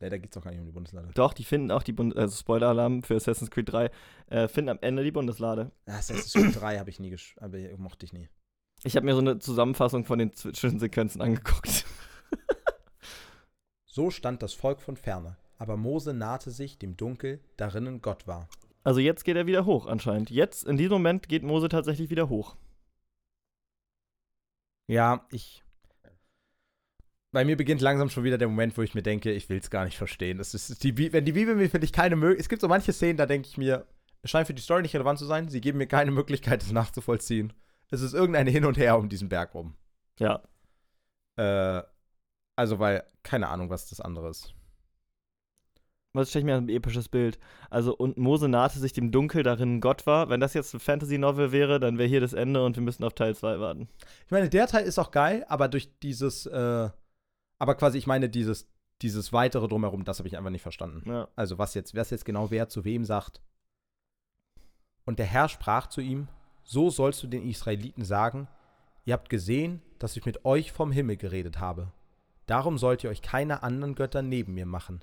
[0.00, 1.08] Nee, da geht es doch gar nicht um die Bundeslade.
[1.14, 3.90] Doch, die finden auch die Bund also Spoiler-Alarm für Assassin's Creed 3,
[4.28, 5.72] äh, finden am Ende die Bundeslade.
[5.86, 8.28] Ah, Assassin's Creed 3 habe ich nie gesch aber mochte ich nie.
[8.84, 11.84] Ich habe mir so eine Zusammenfassung von den Zwischensequenzen angeguckt.
[13.92, 18.48] So stand das Volk von ferne, aber Mose nahte sich dem Dunkel, darinnen Gott war.
[18.82, 20.30] Also jetzt geht er wieder hoch anscheinend.
[20.30, 22.56] Jetzt, in diesem Moment, geht Mose tatsächlich wieder hoch.
[24.86, 25.62] Ja, ich.
[27.32, 29.70] Bei mir beginnt langsam schon wieder der Moment, wo ich mir denke, ich will es
[29.70, 30.38] gar nicht verstehen.
[30.38, 32.40] Das ist die, Bi- wenn die Bibel mir, finde ich, keine Möglichkeit.
[32.40, 33.86] Es gibt so manche Szenen, da denke ich mir,
[34.22, 35.48] es scheint für die Story nicht relevant zu sein.
[35.48, 37.52] Sie geben mir keine Möglichkeit, es nachzuvollziehen.
[37.90, 39.76] Es ist irgendein Hin und Her um diesen Berg rum.
[40.18, 40.42] Ja.
[41.36, 41.82] Äh,
[42.56, 44.54] also, weil, keine Ahnung, was das andere ist.
[46.12, 47.38] Was stelle ich mir ein episches Bild?
[47.68, 50.28] Also, und Mose nahte sich dem Dunkel, darin Gott war.
[50.28, 53.14] Wenn das jetzt ein Fantasy-Novel wäre, dann wäre hier das Ende und wir müssen auf
[53.14, 53.88] Teil 2 warten.
[54.26, 56.90] Ich meine, der Teil ist auch geil, aber durch dieses, äh,
[57.58, 58.68] aber quasi, ich meine, dieses,
[59.02, 61.08] dieses weitere drumherum, das habe ich einfach nicht verstanden.
[61.08, 61.28] Ja.
[61.36, 63.40] Also was jetzt, was jetzt genau wer zu wem sagt.
[65.04, 66.28] Und der Herr sprach zu ihm,
[66.64, 68.48] so sollst du den Israeliten sagen,
[69.04, 71.92] ihr habt gesehen, dass ich mit euch vom Himmel geredet habe.
[72.46, 75.00] Darum sollt ihr euch keine anderen Götter neben mir machen.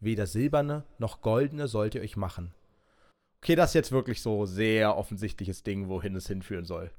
[0.00, 2.52] Weder silberne noch goldene sollt ihr euch machen.
[3.42, 6.90] Okay, das ist jetzt wirklich so sehr offensichtliches Ding, wohin es hinführen soll.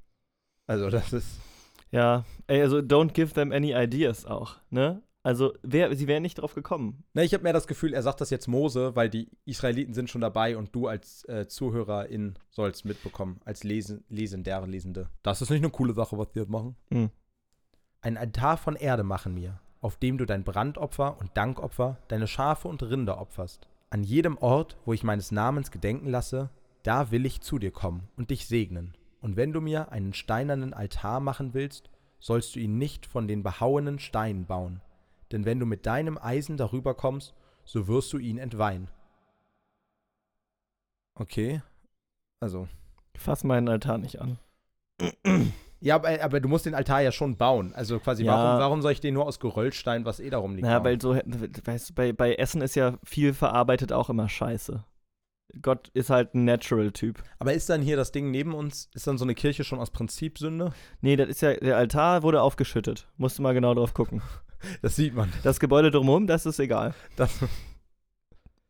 [0.67, 1.39] Also das ist.
[1.91, 5.01] Ja, ey, also don't give them any ideas auch, ne?
[5.23, 7.03] Also, wer, sie wären nicht drauf gekommen.
[7.13, 10.09] Ne, ich habe mehr das Gefühl, er sagt das jetzt Mose, weil die Israeliten sind
[10.09, 15.09] schon dabei und du als äh, Zuhörerin sollst mitbekommen, als Lesen, Lesendere, Lesende.
[15.21, 16.75] Das ist nicht eine coole Sache, was die jetzt machen.
[16.91, 17.11] Hm.
[18.01, 22.67] Ein Altar von Erde machen mir, auf dem du dein Brandopfer und Dankopfer, deine Schafe
[22.67, 23.67] und Rinder opferst.
[23.89, 26.49] An jedem Ort, wo ich meines Namens gedenken lasse,
[26.83, 28.95] da will ich zu dir kommen und dich segnen.
[29.19, 31.89] Und wenn du mir einen steinernen Altar machen willst,
[32.19, 34.81] sollst du ihn nicht von den behauenen Steinen bauen.
[35.31, 37.33] Denn wenn du mit deinem Eisen darüber kommst,
[37.65, 38.89] so wirst du ihn entweihen.
[41.15, 41.61] Okay.
[42.39, 42.67] Also.
[43.15, 44.39] Fass meinen Altar nicht an.
[45.81, 47.73] Ja, aber, aber du musst den Altar ja schon bauen.
[47.73, 48.33] Also quasi, Ja.
[48.35, 50.63] warum, warum soll ich den nur aus Geröllstein, was eh darum liegt?
[50.63, 50.85] Naja, bauen?
[50.85, 51.15] weil so,
[51.65, 54.83] weißt du, bei, bei Essen ist ja viel verarbeitet auch immer scheiße.
[55.61, 57.21] Gott ist halt ein Natural-Typ.
[57.39, 59.89] Aber ist dann hier das Ding neben uns, ist dann so eine Kirche schon aus
[59.91, 60.71] Prinzip Sünde?
[61.01, 63.07] Nee, das ist ja, der Altar wurde aufgeschüttet.
[63.17, 64.21] Musst du mal genau drauf gucken.
[64.83, 65.33] Das sieht man.
[65.41, 66.93] Das Gebäude drumherum, das ist egal.
[67.15, 67.31] Das,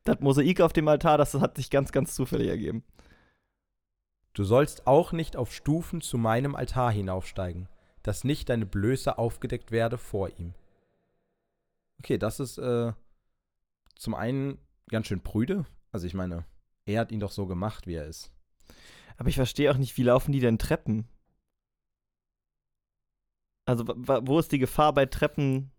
[0.06, 2.84] Das Mosaik auf dem Altar, das hat sich ganz, ganz zufällig ergeben.
[4.34, 7.68] Du sollst auch nicht auf Stufen zu meinem Altar hinaufsteigen,
[8.04, 10.54] dass nicht deine Blöße aufgedeckt werde vor ihm.
[12.00, 12.94] Okay, das ist äh,
[13.96, 14.58] zum einen
[14.90, 15.66] ganz schön prüde.
[15.92, 16.46] Also ich meine,
[16.86, 18.32] er hat ihn doch so gemacht, wie er ist.
[19.18, 21.08] Aber ich verstehe auch nicht, wie laufen die denn Treppen?
[23.66, 25.72] Also, wo ist die Gefahr bei Treppen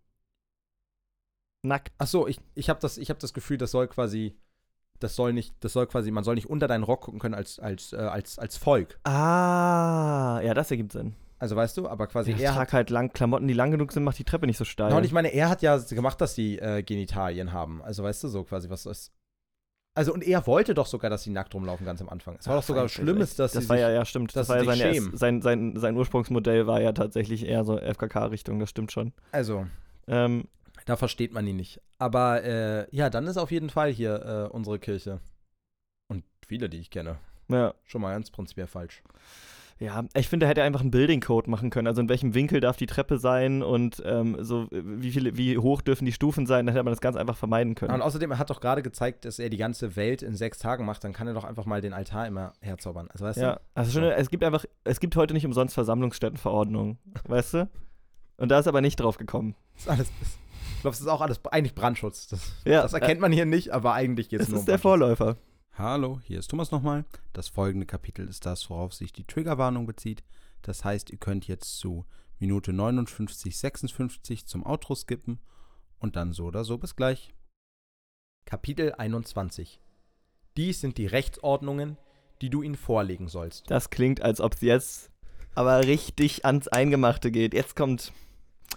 [1.61, 1.93] nackt?
[1.97, 4.37] Ach so, ich, ich habe das, ich hab das Gefühl, das soll quasi,
[5.03, 7.59] das soll nicht, das soll quasi, man soll nicht unter deinen Rock gucken können als,
[7.59, 8.97] als, äh, als, als Volk.
[9.03, 11.13] Ah, ja, das ergibt Sinn.
[11.39, 13.91] Also weißt du, aber quasi Ich er hat, trage halt lang Klamotten, die lang genug
[13.91, 14.91] sind, macht die Treppe nicht so steil.
[14.91, 17.81] Ja, und ich meine, er hat ja gemacht, dass die äh, Genitalien haben.
[17.83, 19.11] Also weißt du, so quasi, was ist.
[19.95, 22.37] Also und er wollte doch sogar, dass sie nackt rumlaufen ganz am Anfang.
[22.39, 24.35] Es war doch sogar Ach, Schlimmes, dass das sie war sich, ja, ja, stimmt.
[24.35, 27.77] Das war ja sie sich sein, sein, sein, sein Ursprungsmodell war ja tatsächlich eher so
[27.77, 29.11] FKK-Richtung, das stimmt schon.
[29.31, 29.67] Also,
[30.07, 30.45] Ähm,
[30.85, 31.81] da versteht man ihn nicht.
[31.97, 35.19] Aber äh, ja, dann ist auf jeden Fall hier äh, unsere Kirche.
[36.07, 37.17] Und viele, die ich kenne.
[37.49, 37.73] ja.
[37.85, 39.03] Schon mal ganz prinzipiell falsch.
[39.79, 41.87] Ja, ich finde, er hätte einfach einen Building Code machen können.
[41.87, 45.81] Also in welchem Winkel darf die Treppe sein und ähm, so wie viele, wie hoch
[45.81, 47.93] dürfen die Stufen sein, dann hätte man das ganz einfach vermeiden können.
[47.93, 50.85] Und außerdem, er hat doch gerade gezeigt, dass er die ganze Welt in sechs Tagen
[50.85, 51.03] macht.
[51.03, 53.09] Dann kann er doch einfach mal den Altar immer herzaubern.
[53.11, 53.61] Also weißt ja, du?
[53.73, 57.69] also schon, es gibt einfach, es gibt heute nicht umsonst Versammlungsstättenverordnungen, weißt du?
[58.37, 59.55] Und da ist aber nicht drauf gekommen.
[59.73, 60.11] Das ist alles.
[60.83, 62.27] Das, ich glaube, es ist auch alles eigentlich Brandschutz.
[62.27, 64.79] Das, Ja, das erkennt man hier nicht, aber eigentlich geht es nur ist um der.
[64.79, 65.37] Vorläufer.
[65.71, 67.05] Hallo, hier ist Thomas nochmal.
[67.31, 70.23] Das folgende Kapitel ist das, worauf sich die Triggerwarnung bezieht.
[70.61, 72.05] Das heißt, ihr könnt jetzt zu
[72.37, 75.39] Minute 59, 56 zum Outro skippen
[75.99, 77.33] und dann so oder so bis gleich.
[78.45, 79.79] Kapitel 21
[80.57, 81.97] Dies sind die Rechtsordnungen,
[82.41, 83.71] die du ihnen vorlegen sollst.
[83.71, 85.11] Das klingt, als ob es jetzt
[85.55, 87.53] aber richtig ans Eingemachte geht.
[87.53, 88.11] Jetzt kommt,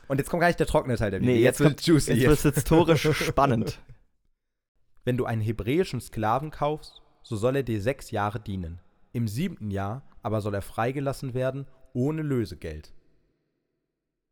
[0.09, 1.35] Und jetzt kommt gar nicht der trockene Teil der Bibel.
[1.35, 2.13] Nee, jetzt wird juicy.
[2.13, 3.79] jetzt wird es historisch spannend.
[5.05, 8.81] Wenn du einen hebräischen Sklaven kaufst, so soll er dir sechs Jahre dienen.
[9.13, 12.93] Im siebten Jahr aber soll er freigelassen werden, ohne Lösegeld.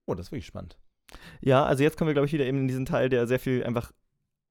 [0.06, 0.76] Oh, das ist wirklich spannend.
[1.40, 3.62] Ja, also jetzt kommen wir, glaube ich, wieder eben in diesen Teil, der sehr viel
[3.64, 3.92] einfach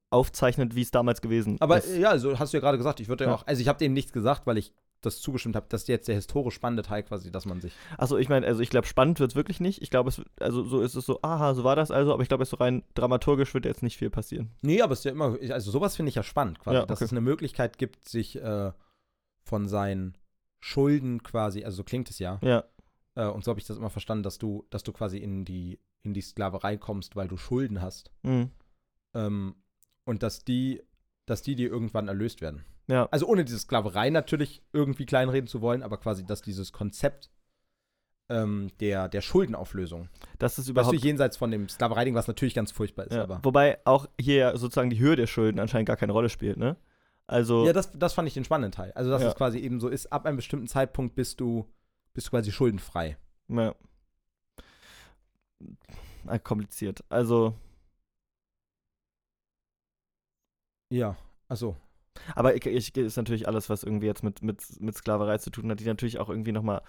[0.09, 1.89] aufzeichnet, wie es damals gewesen Aber ist.
[1.89, 3.35] äh, ja, also hast du ja gerade gesagt, ich würde ja Ja.
[3.35, 4.73] auch, also ich habe dem nichts gesagt, weil ich
[5.05, 5.65] das zugestimmt habe.
[5.69, 7.73] Das ist jetzt der historisch spannende Teil quasi, dass man sich.
[7.97, 9.81] Also ich meine, also ich glaube, spannend wird es wirklich nicht.
[9.81, 12.45] Ich glaube, also so ist es so, aha, so war das also, aber ich glaube,
[12.45, 14.51] so rein dramaturgisch wird jetzt nicht viel passieren.
[14.61, 16.99] Nee, aber es ist ja immer, also sowas finde ich ja spannend, quasi, Ja, dass
[16.99, 17.05] okay.
[17.05, 18.71] es eine Möglichkeit gibt, sich äh,
[19.43, 20.17] von seinen
[20.59, 22.63] Schulden quasi, also so klingt es ja, Ja,
[23.15, 25.79] äh, und so habe ich das immer verstanden, dass du, dass du quasi in die,
[26.03, 28.11] in die Sklaverei kommst, weil du Schulden hast.
[28.23, 28.51] mhm.
[29.15, 29.55] Ähm,
[30.05, 30.81] und dass die,
[31.25, 32.65] dass die dir irgendwann erlöst werden.
[32.87, 37.29] Ja, Also ohne diese Sklaverei natürlich irgendwie kleinreden zu wollen, aber quasi, dass dieses Konzept
[38.29, 40.97] ähm, der, der Schuldenauflösung, das ist weißt du, überhaupt.
[41.03, 43.23] jenseits von dem Sklaverei-Ding, was natürlich ganz furchtbar ist, ja.
[43.23, 43.39] aber.
[43.43, 46.77] Wobei auch hier sozusagen die Höhe der Schulden anscheinend gar keine Rolle spielt, ne?
[47.27, 48.91] Also, Ja, das, das fand ich den spannenden Teil.
[48.93, 49.29] Also, dass Ja.
[49.29, 51.65] es quasi eben so ist, ab einem bestimmten Zeitpunkt bist du,
[52.13, 53.17] bist du quasi schuldenfrei.
[53.49, 53.73] ja.
[56.27, 57.03] Ah, kompliziert.
[57.09, 57.53] Also,
[60.89, 61.17] Ja,
[61.47, 61.75] also.
[62.35, 65.69] Aber ich, ich, ist natürlich alles, was irgendwie jetzt mit, mit, mit Sklaverei zu tun
[65.69, 66.81] hat, die natürlich auch irgendwie nochmal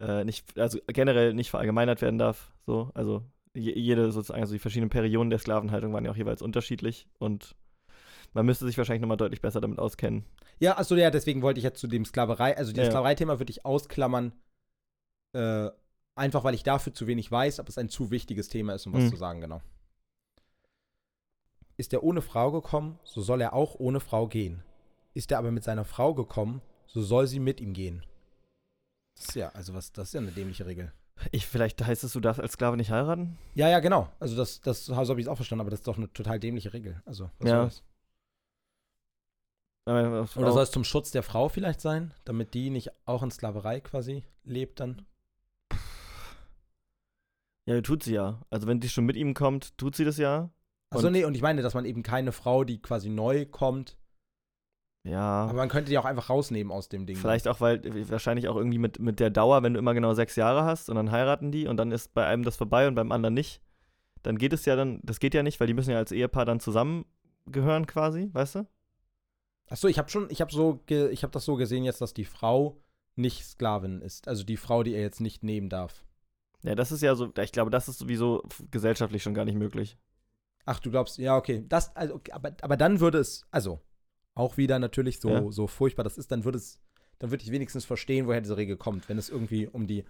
[0.00, 2.52] äh, nicht, also generell nicht verallgemeinert werden darf.
[2.66, 3.22] So, also
[3.54, 7.54] je, jede sozusagen, also die verschiedenen Perioden der Sklavenhaltung waren ja auch jeweils unterschiedlich und
[8.34, 10.24] man müsste sich wahrscheinlich nochmal deutlich besser damit auskennen.
[10.58, 12.90] Ja, achso, ja, deswegen wollte ich jetzt zu dem Sklaverei, also das ja.
[12.90, 14.32] Sklaverei-Thema würde ich ausklammern,
[15.34, 15.70] äh,
[16.16, 18.92] einfach weil ich dafür zu wenig weiß, aber es ein zu wichtiges Thema ist, um
[18.92, 19.10] was Mhm.
[19.10, 19.62] zu sagen, genau.
[21.76, 24.62] Ist er ohne Frau gekommen, so soll er auch ohne Frau gehen.
[25.14, 28.04] Ist er aber mit seiner Frau gekommen, so soll sie mit ihm gehen.
[29.16, 30.92] Das ist ja, also was, das ist ja eine dämliche Regel.
[31.32, 33.38] Ich, vielleicht heißt es, du darfst als Sklave nicht heiraten?
[33.54, 34.10] Ja, ja, genau.
[34.20, 36.38] Also das, das so habe ich es auch verstanden, aber das ist doch eine total
[36.38, 37.02] dämliche Regel.
[37.06, 37.56] Also, was Ja.
[37.56, 37.82] soll das?
[39.88, 43.30] Aber, Oder soll es zum Schutz der Frau vielleicht sein, damit die nicht auch in
[43.30, 45.06] Sklaverei quasi lebt dann?
[47.66, 48.40] Ja, tut sie ja.
[48.50, 50.50] Also wenn die schon mit ihm kommt, tut sie das ja.
[50.90, 53.96] Achso, nee, und ich meine, dass man eben keine Frau, die quasi neu kommt,
[55.04, 55.44] Ja.
[55.46, 57.16] aber man könnte die auch einfach rausnehmen aus dem Ding.
[57.16, 60.14] Vielleicht auch, weil äh, wahrscheinlich auch irgendwie mit, mit der Dauer, wenn du immer genau
[60.14, 62.94] sechs Jahre hast und dann heiraten die und dann ist bei einem das vorbei und
[62.94, 63.60] beim anderen nicht,
[64.22, 66.44] dann geht es ja dann, das geht ja nicht, weil die müssen ja als Ehepaar
[66.44, 68.66] dann zusammengehören quasi, weißt du?
[69.68, 72.24] Achso, ich habe schon, ich habe so, ich habe das so gesehen jetzt, dass die
[72.24, 72.80] Frau
[73.16, 74.28] nicht Sklavin ist.
[74.28, 76.04] Also die Frau, die er jetzt nicht nehmen darf.
[76.62, 79.98] Ja, das ist ja so, ich glaube, das ist sowieso gesellschaftlich schon gar nicht möglich.
[80.66, 81.64] Ach, du glaubst, ja, okay.
[81.68, 83.80] Das, also, okay, aber, aber dann würde es, also,
[84.34, 85.50] auch wieder natürlich so, Ja.
[85.52, 86.80] so furchtbar das ist, dann würde es,
[87.18, 90.04] dann würde ich wenigstens verstehen, woher diese Regel kommt, wenn es irgendwie um die,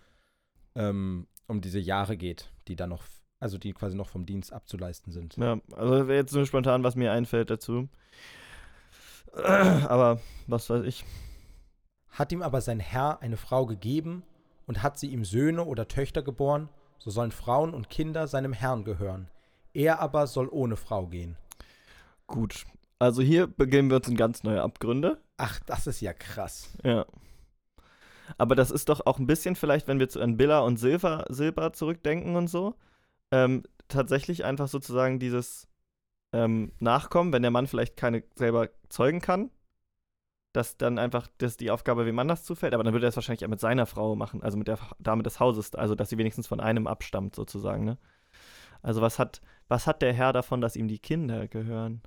[0.74, 3.04] ähm, um diese Jahre geht, die dann noch,
[3.38, 5.36] also die quasi noch vom Dienst abzuleisten sind.
[5.36, 7.88] Ja, also wäre jetzt nur spontan, was mir einfällt dazu.
[9.34, 11.04] Aber was weiß ich.
[12.08, 14.22] Hat ihm aber sein Herr eine Frau gegeben
[14.66, 18.84] und hat sie ihm Söhne oder Töchter geboren, so sollen Frauen und Kinder seinem Herrn
[18.84, 19.28] gehören.
[19.76, 21.36] Er aber soll ohne Frau gehen.
[22.26, 22.64] Gut.
[22.98, 25.20] Also hier begeben wir uns in ganz neue Abgründe.
[25.36, 26.70] Ach, das ist ja krass.
[26.82, 27.04] Ja.
[28.38, 31.26] Aber das ist doch auch ein bisschen vielleicht, wenn wir zu an Billa und Silber,
[31.28, 32.74] Silber zurückdenken und so,
[33.30, 35.68] ähm, tatsächlich einfach sozusagen dieses
[36.32, 39.50] ähm, Nachkommen, wenn der Mann vielleicht keine selber zeugen kann,
[40.54, 43.44] dass dann einfach das die Aufgabe wem anders zufällt, aber dann würde er es wahrscheinlich
[43.44, 46.46] auch mit seiner Frau machen, also mit der Dame des Hauses, also dass sie wenigstens
[46.46, 47.98] von einem abstammt sozusagen, ne?
[48.82, 52.02] Also was hat, was hat der Herr davon, dass ihm die Kinder gehören?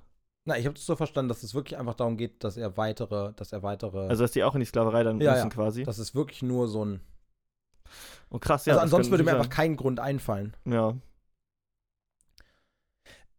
[0.46, 3.32] Na, ich habe das so verstanden, dass es wirklich einfach darum geht, dass er weitere,
[3.34, 5.54] dass er weitere, Also dass die auch in die Sklaverei dann Ja, müssen ja.
[5.54, 5.82] quasi.
[5.84, 7.00] das ist wirklich nur so ein.
[8.30, 8.72] oh krass, ja.
[8.72, 10.56] also ansonsten würde mir einfach kein Grund einfallen.
[10.64, 10.96] Ja.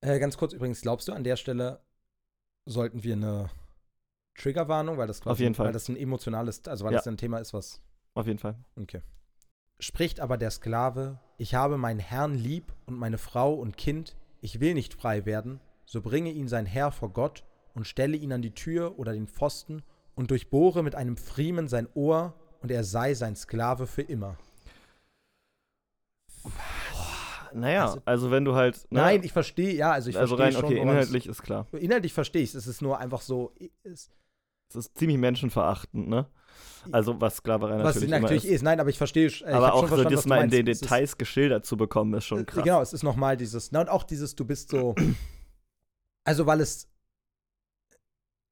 [0.02, 1.80] Äh, ganz kurz übrigens, glaubst du an der Stelle
[2.66, 3.50] sollten wir eine
[4.36, 5.68] Triggerwarnung, weil das quasi, Auf jeden Fall.
[5.68, 7.00] weil das ein emotionales, also weil Ja.
[7.00, 7.82] das ein Thema ist, was
[8.14, 8.56] Auf jeden Fall.
[8.76, 9.02] Okay.
[9.84, 14.60] Spricht aber der Sklave, ich habe meinen Herrn lieb und meine Frau und Kind, ich
[14.60, 18.44] will nicht frei werden, so bringe ihn sein Herr vor Gott und stelle ihn an
[18.44, 19.82] die Tür oder den Pfosten
[20.14, 24.38] und durchbohre mit einem Friemen sein Ohr und er sei sein Sklave für immer.
[27.54, 28.76] Naja, Also- also, wenn du halt.
[28.92, 30.72] ne, Nein, ich verstehe, ja, also ich also verstehe rein, schon.
[30.78, 31.66] okay, inhaltlich ist klar.
[31.74, 33.52] Inhaltlich verstehe ich es, es ist nur einfach so,
[33.84, 34.10] es,
[34.70, 36.28] Es ist ziemlich menschenverachtend, ne?
[36.92, 38.56] Also, was Sklaverei was natürlich, natürlich immer ist.
[38.58, 38.62] ist.
[38.64, 41.18] Nein, aber ich verstehe, ich Aber auch so das was mal in den ist- Details
[41.18, 42.64] geschildert zu bekommen, ist schon Äh, krass.
[42.64, 44.96] Genau, es ist nochmal dieses, na und auch dieses, du bist so,
[46.24, 46.88] also weil es,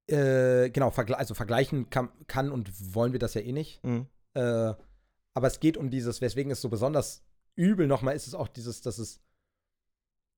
[0.07, 4.07] äh, genau, vergle also vergleichen kann, kann und wollen wir das ja eh nicht, Mhm.
[4.33, 4.73] äh,
[5.33, 7.23] aber es geht um dieses, weswegen es so besonders
[7.55, 9.19] übel nochmal ist, es auch dieses, dass es,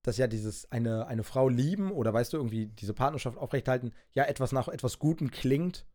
[0.03, 4.24] dass ja dieses eine, eine Frau lieben oder weißt du, irgendwie diese Partnerschaft aufrechthalten, ja
[4.26, 5.86] etwas nach etwas Gutem klingt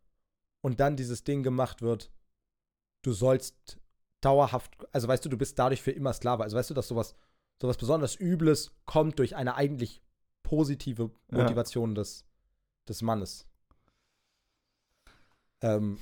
[0.61, 2.11] und dann dieses Ding gemacht wird,
[3.03, 3.79] du sollst
[4.21, 6.43] dauerhaft, also weißt du, du bist dadurch für immer Sklave.
[6.43, 7.15] Also weißt du, dass sowas,
[7.61, 10.01] sowas besonders Übles kommt durch eine eigentlich
[10.43, 11.37] positive Ja.
[11.39, 12.25] Motivation des,
[12.87, 13.45] des Mannes.
[15.61, 15.99] Ähm,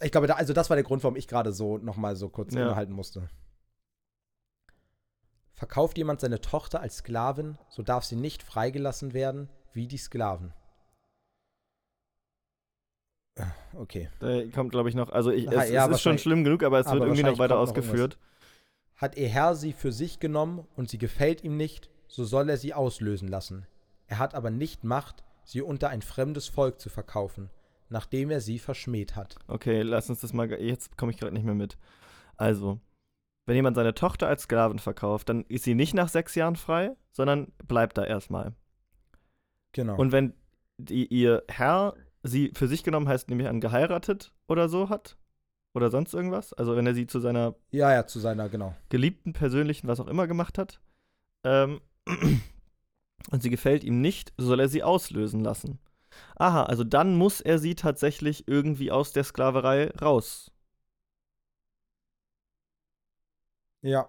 [0.00, 2.54] ich glaube, da, also das war der Grund, warum ich gerade so nochmal so kurz
[2.54, 2.62] Ja.
[2.62, 3.28] innehalten musste.
[5.54, 10.54] Verkauft jemand seine Tochter als Sklavin, so darf sie nicht freigelassen werden wie die Sklaven.
[13.36, 14.08] Äh, Okay.
[14.18, 15.10] Da kommt, glaube ich, noch.
[15.10, 17.38] Also, ich, es, ja, es ist schon schlimm genug, aber es aber wird irgendwie noch
[17.38, 18.18] weiter kommt noch ausgeführt.
[18.96, 22.56] Hat ihr Herr sie für sich genommen und sie gefällt ihm nicht, so soll er
[22.56, 23.66] sie auslösen lassen.
[24.08, 27.48] Er hat aber nicht Macht, sie unter ein fremdes Volk zu verkaufen,
[27.88, 29.36] nachdem er sie verschmäht hat.
[29.46, 30.50] Okay, lass uns das mal.
[30.60, 31.78] Jetzt komme ich gerade nicht mehr mit.
[32.36, 32.80] Also,
[33.46, 36.96] wenn jemand seine Tochter als Sklavin verkauft, dann ist sie nicht nach sechs Jahren frei,
[37.12, 38.52] sondern bleibt da erstmal.
[39.72, 39.96] Genau.
[39.96, 40.34] Und wenn
[40.78, 45.16] die, ihr Herr sie für sich genommen heißt, nämlich an geheiratet oder so hat,
[45.74, 48.74] oder sonst irgendwas, also wenn er sie zu seiner ja, ja, zu seiner, genau.
[48.88, 50.80] geliebten, persönlichen, was auch immer gemacht hat,
[51.44, 51.80] ähm,
[53.30, 55.78] und sie gefällt ihm nicht, so soll er sie auslösen lassen.
[56.36, 60.52] Aha, also dann muss er sie tatsächlich irgendwie aus der Sklaverei rauskaufen.
[63.82, 64.08] Ja.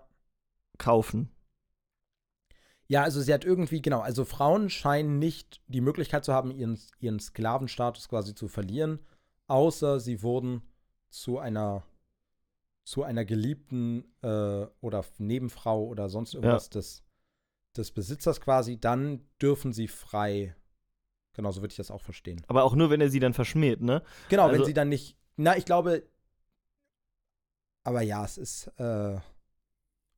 [2.92, 6.78] Ja, also sie hat irgendwie, genau, also Frauen scheinen nicht die Möglichkeit zu haben, ihren,
[7.00, 9.00] ihren Sklavenstatus quasi zu verlieren,
[9.48, 10.62] außer sie wurden
[11.10, 11.84] zu einer
[12.84, 17.06] zu einer geliebten äh, oder Nebenfrau oder sonst irgendwas des,
[17.78, 20.54] des Besitzers quasi, dann dürfen sie frei.
[21.32, 22.44] Genau, so würde ich das auch verstehen.
[22.48, 24.04] Aber auch nur, wenn er sie dann verschmäht, ne?
[24.28, 25.16] Genau, wenn Also- sie dann nicht.
[25.38, 26.04] Na, ich glaube.
[27.86, 28.68] Aber ja, es ist.
[28.78, 29.18] Äh,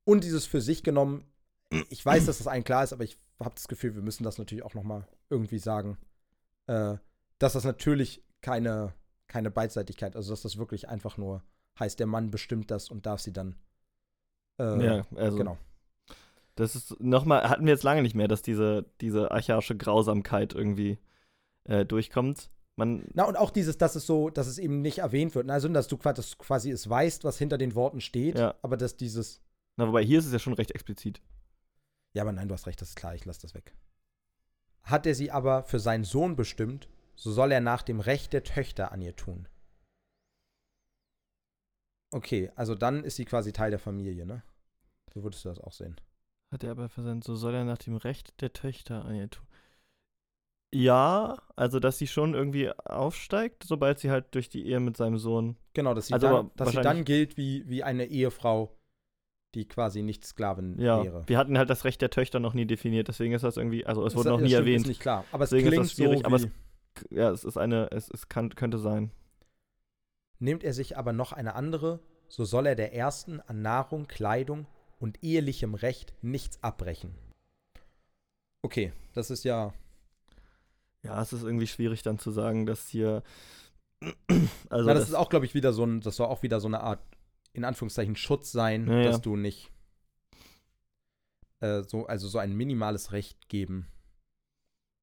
[0.02, 1.30] und dieses für sich genommen.
[1.90, 4.38] Ich weiß, dass das allen klar ist, aber ich habe das Gefühl, wir müssen das
[4.38, 5.98] natürlich auch noch mal irgendwie sagen,
[6.66, 6.96] äh,
[7.38, 8.92] dass das natürlich keine
[9.26, 11.42] keine Beidseitigkeit, also dass das wirklich einfach nur
[11.80, 13.56] heißt, der Mann bestimmt das und darf sie dann.
[14.60, 15.58] Äh, ja, also Genau.
[16.54, 20.98] das ist nochmal, hatten wir jetzt lange nicht mehr, dass diese, diese archaische Grausamkeit irgendwie
[21.64, 22.50] äh, durchkommt.
[22.76, 25.48] Man, Na, und auch dieses, dass es so, dass es eben nicht erwähnt wird.
[25.50, 28.54] Also, dass du quasi, dass du quasi es weißt, was hinter den Worten steht, Ja.
[28.62, 29.40] aber dass dieses.
[29.76, 31.20] na, wobei hier ist es ja schon recht explizit.
[32.14, 33.74] Ja, aber nein, du hast recht, das ist klar, ich lasse das weg.
[34.82, 38.44] Hat er sie aber für seinen Sohn bestimmt, so soll er nach dem Recht der
[38.44, 39.48] Töchter an ihr tun.
[42.12, 44.42] Okay, also dann ist sie quasi Teil der Familie, ne?
[45.12, 45.96] So würdest du das auch sehen.
[46.52, 49.46] Hat er aber versandt, so soll er nach dem Recht der Töchter an ihr tun.
[50.72, 55.18] Ja, also dass sie schon irgendwie aufsteigt, sobald sie halt durch die Ehe mit seinem
[55.18, 55.56] Sohn.
[55.72, 58.76] Genau, dass sie, Also dann, dass sie dann gilt wie, wie eine Ehefrau,
[59.54, 61.22] die quasi nicht Sklavin Ja, wäre.
[61.26, 64.02] wir hatten halt das Recht der Töchter noch nie definiert, deswegen ist das irgendwie, also
[64.04, 64.80] es Das- wurde noch nie stimmt, erwähnt.
[64.82, 66.48] Ist nicht klar, aber es Deswegen ist klingt das schwierig, so aber es-
[67.10, 69.10] Ja, es ist eine, es, es kann, könnte sein.
[70.38, 74.66] Nimmt er sich aber noch eine andere, so soll er der ersten an Nahrung, Kleidung
[75.00, 77.14] und ehelichem Recht nichts abbrechen.
[78.62, 79.72] Okay, das ist ja.
[81.02, 83.22] Ja, es ist irgendwie schwierig dann zu sagen, dass hier.
[84.70, 86.60] Also, na, das, das, ist auch, glaube ich, wieder so ein, das soll auch wieder
[86.60, 87.00] so eine Art,
[87.54, 89.04] in Anführungszeichen, Schutz sein, Ja, ja.
[89.04, 89.70] dass du nicht
[91.60, 93.88] äh, so, also so ein minimales Recht geben.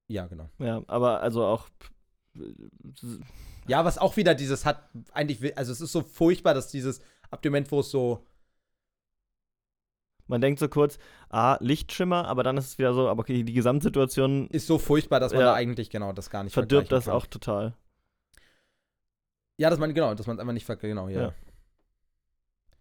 [0.08, 0.50] Ja, genau.
[0.60, 1.68] ja, aber also auch.
[3.68, 7.42] Ja, was auch wieder dieses hat, eigentlich, also es ist so furchtbar, dass dieses, ab
[7.42, 8.26] dem Moment, wo es so,
[10.28, 10.98] Man denkt so kurz,
[11.30, 15.20] ah, Lichtschimmer, aber dann ist es wieder so, aber okay, die Gesamtsituation ist so furchtbar,
[15.20, 15.48] dass man Ja.
[15.48, 17.14] da eigentlich genau das gar nicht verdirbt vergleichen das kann.
[17.16, 17.74] auch total.
[19.58, 21.22] Ja, dass man, genau, dass man es einfach nicht ver genau, ja.
[21.22, 21.34] Ja.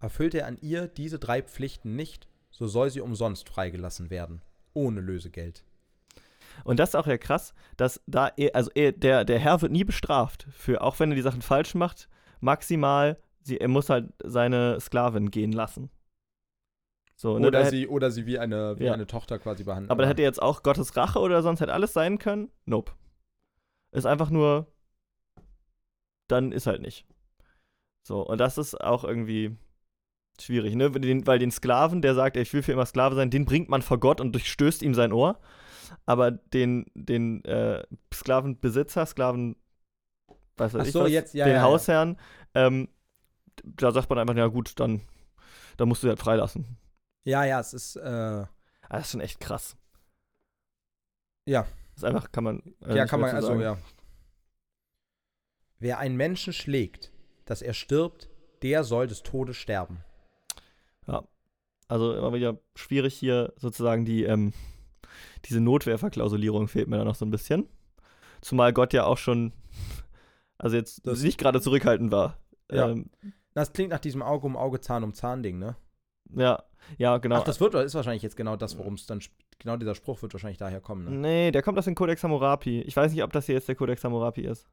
[0.01, 4.43] Erfüllt er an ihr diese drei Pflichten nicht, so soll sie umsonst freigelassen werden,
[4.73, 5.65] ohne Lösegeld.
[6.65, 9.73] Und das ist auch ja krass, dass da, er, also er, der, der Herr wird
[9.73, 12.09] nie bestraft für, auch wenn er die Sachen falsch macht,
[12.41, 15.91] maximal, sie, er muss halt seine Sklavin gehen lassen.
[17.15, 18.95] So, ne, Oder sie, oder sie wie eine, wie Ja.
[18.95, 19.91] eine Tochter quasi behandeln.
[19.91, 22.51] aber da hätte jetzt auch Gottes Rache oder sonst hätte alles sein können.
[22.65, 22.93] Nope.
[23.93, 24.67] Ist einfach nur,
[26.29, 27.07] dann ist halt nicht.
[28.07, 29.57] So, und das ist auch irgendwie
[30.43, 30.93] schwierig, ne?
[30.95, 33.69] Weil Den, weil den Sklaven, der sagt, ich will für immer Sklave sein, den bringt
[33.69, 35.39] man vor Gott und durchstößt ihm sein Ohr.
[36.07, 37.83] Aber den, den äh,
[38.13, 39.57] Sklavenbesitzer, Sklaven,
[40.57, 41.65] was weiß Ach ich so, was, jetzt, ja, den ja, ja.
[41.65, 42.17] Hausherrn,
[42.55, 42.89] ähm,
[43.65, 45.01] da sagt man einfach, ja gut, dann,
[45.77, 46.77] dann musst du halt freilassen.
[47.25, 48.45] ja, ja, es ist, äh,
[48.91, 49.77] Ah, Das ist schon echt krass.
[51.47, 51.63] Ja.
[51.95, 52.63] Das ist einfach, kann man.
[52.85, 53.61] äh, ja, kann man, also, sagen.
[53.61, 53.79] ja.
[55.79, 57.13] Wer einen Menschen schlägt,
[57.47, 58.29] dass er stirbt,
[58.63, 60.05] der soll des Todes sterben.
[61.89, 64.53] Also immer wieder schwierig hier sozusagen die, ähm,
[65.47, 67.69] diese Notwehrverklausulierung fehlt mir da noch so ein bisschen.
[68.43, 69.53] Zumal Gott ja auch schon,
[70.57, 72.39] also jetzt Das- nicht gerade zurückhaltend war.
[72.71, 72.91] Ja.
[72.91, 73.11] Ähm,
[73.55, 75.75] Das klingt nach diesem Auge um Auge, Zahn um Zahn Ding, ne?
[76.33, 76.63] ja.
[76.97, 77.37] Ja, genau.
[77.37, 79.21] Ach, das wird, ist wahrscheinlich jetzt genau das, worum es dann,
[79.59, 81.05] genau dieser Spruch wird wahrscheinlich daher kommen.
[81.05, 81.11] Ne?
[81.11, 82.81] nee, der kommt aus dem Codex Hammurapi.
[82.83, 84.67] Ich weiß nicht, ob das hier jetzt der Codex Hammurapi ist.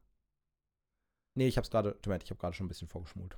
[1.34, 3.36] Nee, ich hab's gerade, tut mir leid, ich habe gerade schon ein bisschen vorgeschmult.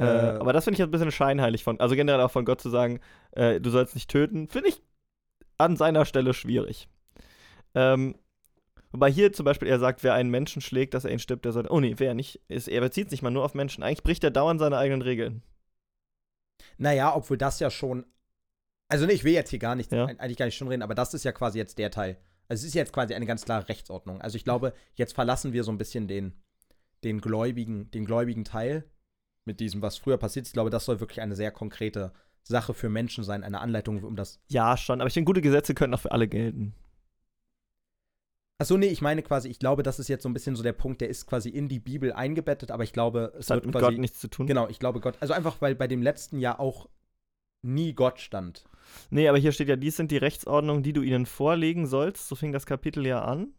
[0.00, 2.44] Äh, Äh, aber das finde ich jetzt ein bisschen scheinheilig von, also generell auch von
[2.44, 3.00] Gott zu sagen,
[3.32, 4.82] äh, du sollst nicht töten, finde ich
[5.58, 6.88] an seiner Stelle schwierig.
[7.74, 8.16] Ähm,
[8.92, 11.52] wobei hier zum Beispiel er sagt, wer einen Menschen schlägt, dass er ihn stirbt, der
[11.52, 11.66] soll.
[11.68, 12.40] Oh nee, wer nicht.
[12.48, 13.84] Ist, er bezieht sich mal nur auf Menschen.
[13.84, 15.42] Eigentlich bricht er dauernd seine eigenen Regeln.
[16.78, 18.06] Naja, obwohl das ja schon.
[18.88, 20.06] Also, nee, ich will jetzt hier gar nicht, Ja.
[20.06, 22.16] eigentlich gar nicht schon reden, aber das ist ja quasi jetzt der Teil.
[22.48, 24.20] Also, es ist jetzt quasi eine ganz klare Rechtsordnung.
[24.20, 26.32] Also, ich glaube, jetzt verlassen wir so ein bisschen den,
[27.04, 28.84] den, gläubigen, den gläubigen Teil
[29.44, 30.50] mit diesem, was früher passiert ist.
[30.50, 32.12] Ich glaube, das soll wirklich eine sehr konkrete
[32.42, 34.40] Sache für Menschen sein, eine Anleitung, um das.
[34.48, 36.74] Ja, schon, aber ich denke, gute Gesetze können auch für alle gelten.
[38.58, 40.74] Achso, nee, ich meine quasi, ich glaube, das ist jetzt so ein bisschen so der
[40.74, 43.66] Punkt, der ist quasi in die Bibel eingebettet, aber ich glaube, es Das hat wird
[43.66, 43.86] mit quasi.
[43.86, 44.46] Gott nichts zu tun.
[44.46, 45.16] Genau, ich glaube Gott.
[45.20, 46.88] Also einfach, weil bei dem letzten Jahr auch
[47.62, 48.64] nie Gott stand.
[49.08, 52.28] Nee, aber hier steht ja, dies sind die Rechtsordnungen, die du ihnen vorlegen sollst.
[52.28, 53.54] So fing das Kapitel ja an.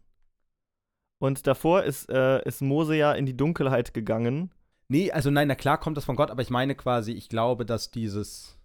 [1.18, 4.52] Und davor ist, äh, ist Mose ja in die Dunkelheit gegangen.
[4.92, 7.64] Nee, also nein, na klar kommt das von Gott, aber ich meine quasi, ich glaube,
[7.64, 8.58] dass dieses,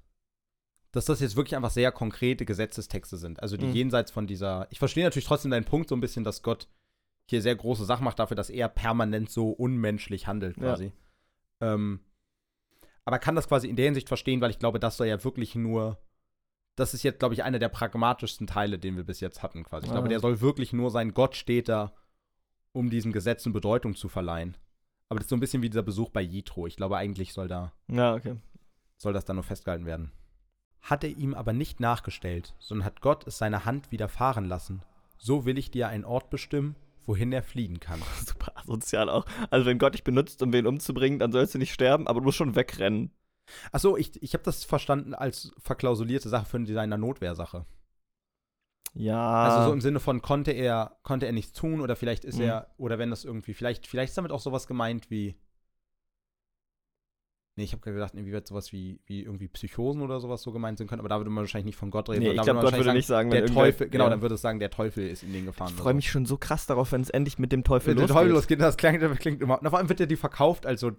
[0.92, 3.42] dass das jetzt wirklich einfach sehr konkrete Gesetzestexte sind.
[3.42, 3.74] Also die Mhm.
[3.74, 6.68] jenseits von dieser, ich verstehe natürlich trotzdem deinen Punkt so ein bisschen, dass Gott
[7.30, 10.64] hier sehr große Sachen macht dafür, dass er permanent so unmenschlich handelt Ja.
[10.64, 10.92] quasi.
[11.62, 12.02] Ähm,
[13.06, 15.56] aber kann das quasi in der Hinsicht verstehen, weil ich glaube, das soll ja wirklich
[15.56, 15.98] nur,
[16.76, 19.86] das ist jetzt, glaube ich, einer der pragmatischsten Teile, den wir bis jetzt hatten quasi.
[19.86, 21.94] Ich glaube, der soll wirklich nur sein, Gott steht da,
[22.74, 24.58] um diesen Gesetzen Bedeutung zu verleihen.
[25.10, 26.68] Aber das ist so ein bisschen wie dieser Besuch bei Jitro.
[26.68, 28.36] Ich glaube, eigentlich soll da Ja, okay.
[28.98, 30.12] soll das dann nur festgehalten werden.
[30.82, 34.82] Hat er ihm aber nicht nachgestellt, sondern hat Gott es seiner Hand widerfahren lassen,
[35.18, 38.02] so will ich dir einen Ort bestimmen, wohin er fliehen kann.
[38.26, 39.26] Super asozial auch.
[39.50, 42.26] Also, wenn Gott dich benutzt, um wen umzubringen, dann sollst du nicht sterben, aber du
[42.26, 43.12] musst schon wegrennen.
[43.72, 47.66] Achso, ich, ich habe das verstanden als verklausulierte Sache für seine Notwehrsache.
[49.00, 49.44] Ja.
[49.44, 52.46] Also so im Sinne von, konnte er, konnte er nichts tun oder vielleicht ist Mhm.
[52.46, 55.36] er, oder wenn das irgendwie, vielleicht, vielleicht ist damit auch sowas gemeint wie.
[57.56, 60.78] Nee, ich habe gerade gedacht, inwieweit sowas wie, wie irgendwie Psychosen oder sowas so gemeint
[60.78, 62.22] sein können, aber da würde man wahrscheinlich nicht von Gott reden.
[62.22, 64.10] nee, ich glaube, Gott würde wahrscheinlich nicht sagen, der Teufel, genau, ja.
[64.12, 65.70] dann würde es sagen, der Teufel ist in den gefahren.
[65.76, 68.16] Ich freue mich schon so krass darauf, wenn es endlich mit dem Teufel der losgeht.
[68.16, 69.58] Teufel losgeht, das klingt, das klingt immer.
[69.64, 70.92] Na, vor allem wird er die verkauft, also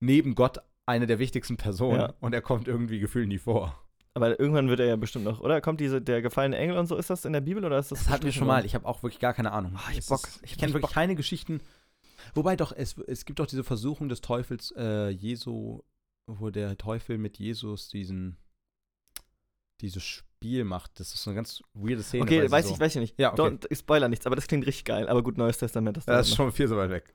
[0.00, 2.14] neben Gott eine der wichtigsten Personen Ja.
[2.20, 3.82] und er kommt irgendwie gefühlt nie vor.
[4.16, 5.60] Aber irgendwann wird er ja bestimmt noch, oder?
[5.60, 7.98] Kommt diese, der gefallene Engel und so, ist das in der Bibel oder ist das
[8.00, 8.64] Das hatten wir schon mal.
[8.64, 9.72] Ich habe auch wirklich gar keine Ahnung.
[9.76, 10.20] Ah, ich Bock.
[10.42, 10.92] Ich ich kenne wirklich Bock.
[10.92, 11.60] keine Geschichten.
[12.32, 15.80] Wobei doch, es, es gibt doch diese Versuchung des Teufels, äh, Jesu,
[16.26, 18.36] wo der Teufel mit Jesus diesen
[19.80, 21.00] dieses Spiel macht.
[21.00, 22.22] Das ist so eine ganz weirde Szene.
[22.22, 23.18] Okay, weiß so, ich, weiß ich nicht.
[23.18, 23.42] Ja, okay.
[23.42, 25.08] Don't, ich spoiler nichts, aber das klingt richtig geil.
[25.08, 25.96] Aber gut, Neues Testament.
[25.96, 27.14] Das, Das ist schon viel so weit weg.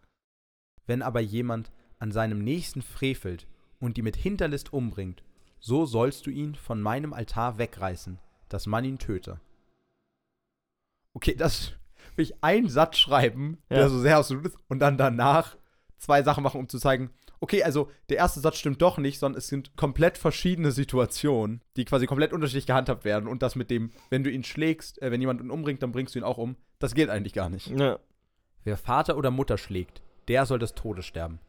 [0.86, 3.47] Wenn aber jemand an seinem Nächsten frevelt
[3.80, 5.24] und die mit Hinterlist umbringt,
[5.60, 9.39] so sollst du ihn von meinem Altar wegreißen, dass man ihn töte.
[11.14, 11.74] Okay, das
[12.16, 13.78] will ich einen Satz schreiben, Ja.
[13.78, 15.57] der so sehr absolut ist, und dann danach
[15.97, 17.10] zwei Sachen machen, um zu zeigen,
[17.41, 21.86] okay, also der erste Satz stimmt doch nicht, sondern es sind komplett verschiedene Situationen, die
[21.86, 23.28] quasi komplett unterschiedlich gehandhabt werden.
[23.28, 26.16] Und das mit dem, wenn du ihn schlägst, äh, wenn jemand ihn umbringt, dann bringst
[26.16, 27.68] du ihn auch um, das geht eigentlich gar nicht.
[27.68, 27.99] Ja,
[28.66, 31.39] Wer Vater oder Mutter schlägt, der soll des Todes sterben.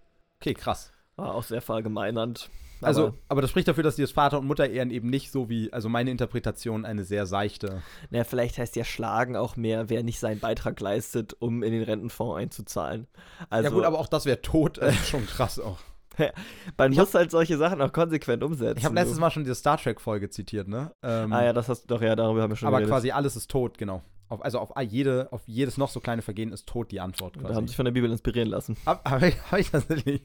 [0.41, 0.93] Okay, krass.
[1.17, 2.49] war auch sehr verallgemeinernd.
[2.83, 5.49] Also, Aber, aber, das spricht dafür, dass dieses Vater und Mutter ehren eben nicht so
[5.49, 7.83] wie, also meine Interpretation, eine sehr seichte.
[8.11, 11.83] naja, vielleicht heißt ja Schlagen auch mehr, wer nicht seinen Beitrag leistet, um in den
[11.83, 13.07] Rentenfonds einzuzahlen.
[13.51, 15.79] Also, ja gut, aber auch das wäre tot, das ist schon krass auch.
[16.77, 18.79] man ich muss halt solche Sachen auch konsequent umsetzen.
[18.79, 20.93] Ich habe letztes Mal schon diese Star Trek-Folge zitiert, ne?
[21.03, 22.93] Ähm, Ah ja, das hast du doch, ja, darüber haben wir schon aber geredet.
[22.93, 24.03] quasi alles ist tot, genau.
[24.29, 27.41] Auf, also auf jede, auf jedes noch so kleine Vergehen ist tot die Antwort Da
[27.41, 27.67] haben quasi.
[27.69, 28.77] sich von der Bibel inspirieren lassen.
[28.87, 30.23] Hab, hab ich, hab ich tatsächlich.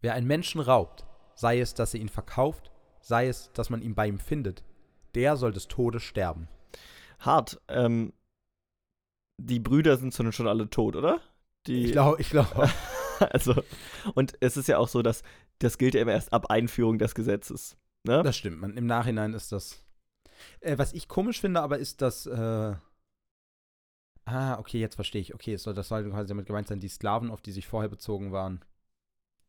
[0.00, 1.04] Wer einen Menschen raubt,
[1.38, 4.64] sei es, dass er ihn verkauft, sei es, dass man ihn bei ihm findet,
[5.14, 6.48] der soll des Todes sterben.
[7.20, 7.60] Hart.
[7.68, 8.12] Ähm,
[9.40, 11.20] die Brüder sind schon schon alle tot, oder?
[11.68, 12.68] Die, Ich glaube, ich glaube.
[13.20, 13.54] also,
[14.14, 15.22] und es ist ja auch so, dass
[15.60, 17.76] das gilt ja immer erst ab Einführung des Gesetzes.
[18.02, 18.22] Ne?
[18.24, 18.76] Das stimmt, man.
[18.76, 19.84] Im Nachhinein ist das.
[20.60, 22.26] Äh, was ich komisch finde, aber ist, dass.
[22.26, 22.74] Äh,
[24.24, 25.34] ah, okay, jetzt verstehe ich.
[25.34, 27.88] Okay, es soll, das soll quasi damit gemeint sein, die Sklaven, auf die sich vorher
[27.88, 28.64] bezogen waren.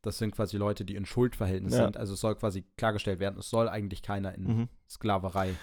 [0.02, 1.84] Das sind quasi Leute, die in Schuldverhältnis Ja.
[1.84, 1.96] sind.
[1.96, 4.68] Also es soll quasi klargestellt werden, es soll eigentlich keiner in Mhm.
[4.88, 5.54] Sklaverei.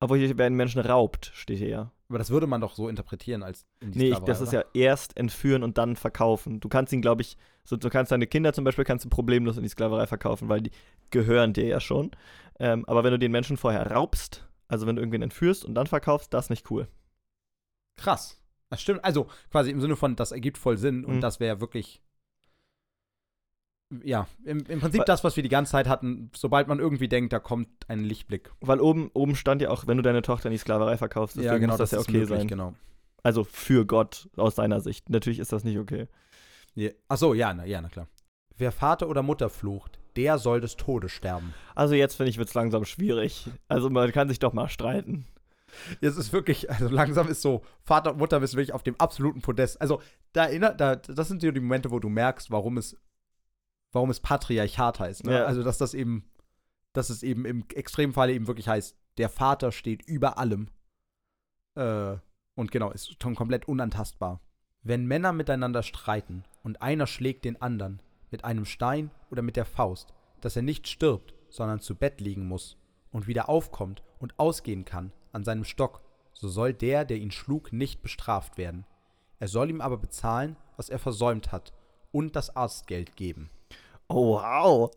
[0.00, 1.92] Aber hier werden Menschen raubt, steht hier ja.
[2.08, 4.48] Aber das würde man doch so interpretieren als in die Nee, ich, Sklaverei, das ist
[4.50, 4.64] oder?
[4.74, 6.60] ja erst entführen und dann verkaufen.
[6.60, 9.56] Du kannst ihn, glaube ich, so, du kannst deine Kinder zum Beispiel kannst du problemlos
[9.56, 10.70] in die Sklaverei verkaufen, weil die
[11.10, 12.12] gehören dir ja schon.
[12.60, 15.86] Ähm, aber wenn du den Menschen vorher raubst, also wenn du irgendwen entführst und dann
[15.88, 16.86] verkaufst, das ist nicht cool.
[17.96, 18.40] Krass.
[18.70, 19.04] Das stimmt.
[19.04, 21.20] Also quasi im Sinne von, das ergibt voll Sinn und Mhm.
[21.20, 22.00] das wäre wirklich.
[24.04, 27.08] Ja, im, im Prinzip Weil- das, was wir die ganze Zeit hatten, sobald man irgendwie
[27.08, 28.50] denkt, da kommt ein Lichtblick.
[28.60, 31.66] Weil oben, oben stand ja auch, wenn du deine Tochter in die Sklaverei verkaufst, deswegen
[31.66, 32.48] muss das, ja ist okay möglich, sein.
[32.48, 32.74] Genau.
[33.22, 35.10] Also für Gott aus seiner Sicht.
[35.10, 36.06] Natürlich ist das nicht okay.
[36.74, 36.90] Ja.
[37.08, 38.08] Achso, ja, na, ja, na klar.
[38.56, 41.54] Wer Vater oder Mutter flucht, der soll des Todes sterben.
[41.74, 43.48] Also jetzt finde ich, wird es langsam schwierig.
[43.68, 45.26] Also man kann sich doch mal streiten.
[46.00, 49.42] Es ist wirklich, also langsam ist so, Vater und Mutter bist wirklich auf dem absoluten
[49.42, 49.80] Podest.
[49.80, 50.00] Also,
[50.32, 52.96] da erinnert, da, das sind so die Momente, wo du merkst, warum es,
[53.92, 55.24] warum es Patriarchat heißt.
[55.24, 55.32] Ne?
[55.32, 55.44] Ja.
[55.44, 56.24] Also, dass das eben,
[56.92, 60.68] dass es eben im Extremfall eben wirklich heißt, der Vater steht über allem.
[61.74, 62.16] Äh,
[62.54, 64.40] und genau, ist schon komplett unantastbar.
[64.82, 69.64] Wenn Männer miteinander streiten und einer schlägt den anderen mit einem Stein oder mit der
[69.64, 72.76] Faust, dass er nicht stirbt, sondern zu Bett liegen muss
[73.10, 77.72] und wieder aufkommt und ausgehen kann an seinem Stock, so soll der, der ihn schlug,
[77.72, 78.86] nicht bestraft werden.
[79.40, 81.72] Er soll ihm aber bezahlen, was er versäumt hat,
[82.10, 83.50] und das Arztgeld geben.
[84.08, 84.90] Oh, wow.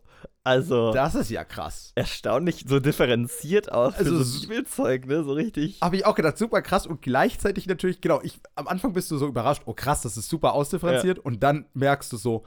[0.44, 1.92] Also Das ist ja krass.
[1.94, 5.22] erstaunlich so differenziert auch für Also so s- Bibelzeug, ne?
[5.22, 5.80] So richtig.
[5.80, 9.18] Habe ich auch gedacht, super krass und gleichzeitig natürlich, genau, ich, am Anfang bist du
[9.18, 12.44] so überrascht, oh krass, das ist super ausdifferenziert und dann merkst du so,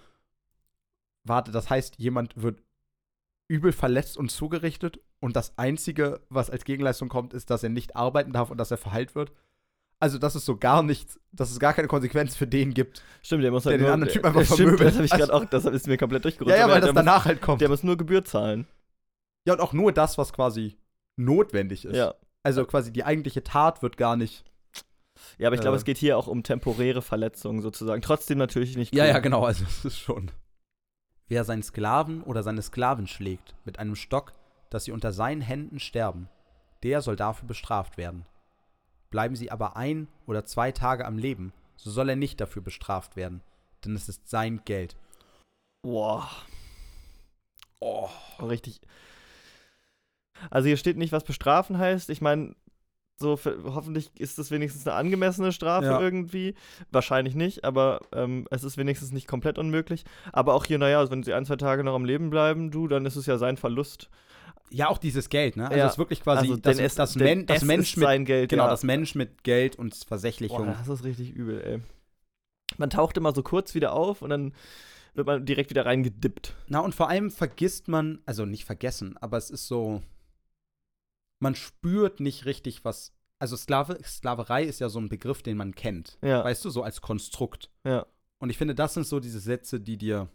[1.24, 2.62] warte, das heißt, jemand wird
[3.48, 7.96] übel verletzt und zugerichtet und das Einzige, was als Gegenleistung kommt, ist, dass er nicht
[7.96, 9.32] arbeiten darf und dass er verheilt wird.
[10.00, 13.02] Also, dass es so gar nichts, dass es gar keine Konsequenz für den gibt.
[13.24, 14.88] Stimmt, der muss Der halt den nur, anderen Typ der- einfach Stimmt, vermöbelt.
[14.90, 16.56] das habe ich gerade auch, das ist mir komplett durchgerutscht.
[16.58, 17.62] Ja, ja, weil das der danach halt Muss, kommt.
[17.62, 18.68] der muss nur Gebühr zahlen.
[19.48, 20.76] Ja, und auch nur das, was quasi
[21.18, 21.96] notwendig ist.
[21.96, 22.14] Ja.
[22.44, 24.44] Also quasi die eigentliche Tat wird gar nicht.
[25.38, 25.80] Ja, aber ich glaube, Äh.
[25.80, 28.02] es geht hier auch um temporäre Verletzungen sozusagen.
[28.02, 28.94] Trotzdem natürlich nicht.
[28.94, 30.30] Ja, ja, genau, also es ist schon.
[31.28, 34.34] Wer seinen Sklaven oder seine Sklavin schlägt mit einem Stock,
[34.70, 36.28] dass sie unter seinen Händen sterben,
[36.84, 38.26] der soll dafür bestraft werden.
[39.16, 43.16] Bleiben sie aber ein oder zwei Tage am Leben, so soll er nicht dafür bestraft
[43.16, 43.40] werden,
[43.86, 44.98] denn es ist sein Geld.
[45.84, 46.30] Boah.
[47.80, 48.10] Oh.
[48.42, 48.82] Richtig.
[50.52, 52.10] Also hier steht nicht, was bestrafen heißt.
[52.10, 52.58] Ich meine,
[53.18, 56.02] so für, hoffentlich ist das wenigstens eine angemessene Strafe Ja.
[56.02, 56.54] irgendwie.
[56.92, 60.04] Wahrscheinlich nicht, aber ähm, es ist wenigstens nicht komplett unmöglich.
[60.34, 62.90] Aber auch hier, naja, also wenn sie ein, zwei Tage noch am Leben bleiben, du,
[62.90, 64.10] dann ist es ja sein Verlust.
[64.72, 65.66] Ja, auch dieses Geld, ne?
[65.66, 65.86] Also Ja.
[65.86, 68.50] es ist wirklich quasi also das, es, das, Men das Mensch ist mit Geld.
[68.50, 68.70] genau, ja.
[68.70, 70.66] das Mensch mit Geld und Versechlichung.
[70.66, 71.82] Boah, das ist richtig übel, ey.
[72.78, 74.54] Man taucht immer so kurz wieder auf und dann
[75.14, 76.56] wird man direkt wieder reingedippt.
[76.68, 80.02] Na, und vor allem vergisst man, also nicht vergessen, aber es ist so,
[81.40, 83.14] man spürt nicht richtig, was.
[83.38, 86.18] Also Sklave, Sklaverei ist ja so ein Begriff, den man kennt.
[86.22, 86.44] Ja.
[86.44, 87.70] Weißt du, so als Konstrukt.
[87.86, 88.06] Ja.
[88.40, 90.30] Und ich finde, das sind so diese Sätze, die dir,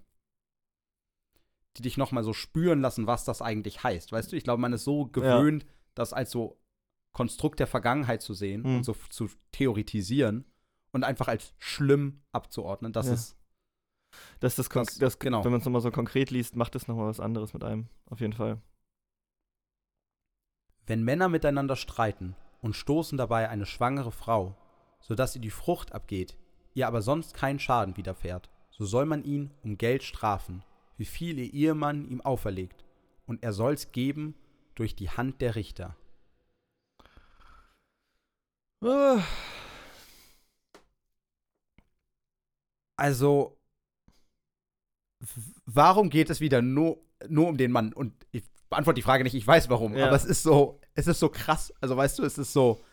[1.77, 4.12] die dich nochmal so spüren lassen, was das eigentlich heißt.
[4.12, 5.64] Weißt du, ich glaube, man ist so gewöhnt,
[5.95, 6.59] das als so
[7.12, 8.77] Konstrukt der Vergangenheit zu sehen Mhm.
[8.79, 10.45] und so zu theoretisieren
[10.93, 12.93] und einfach als schlimm abzuordnen.
[12.93, 13.14] Das Ja.
[13.14, 13.37] ist,
[14.41, 15.45] Das das, Das- das genau.
[15.45, 17.87] Wenn man es nochmal so konkret liest, macht es nochmal was anderes mit einem.
[18.07, 18.61] Auf jeden Fall.
[20.87, 24.57] Wenn Männer miteinander streiten und stoßen dabei eine schwangere Frau,
[25.01, 26.37] sodass ihr die Frucht abgeht,
[26.75, 30.64] ihr aber sonst kein Schaden widerfährt, so soll man ihn um Geld strafen,
[31.01, 32.84] wie viel ihr Ehemann ihm auferlegt,
[33.24, 34.34] und er soll's geben
[34.74, 35.96] durch die Hand der Richter.
[42.96, 43.57] Also,
[45.64, 47.92] warum geht es wieder nur, nur um den Mann?
[47.94, 50.07] Und ich beantworte die Frage nicht, ich weiß warum, Ja.
[50.09, 51.72] aber es ist so, es ist so krass.
[51.80, 52.84] Also, weißt du, es ist so,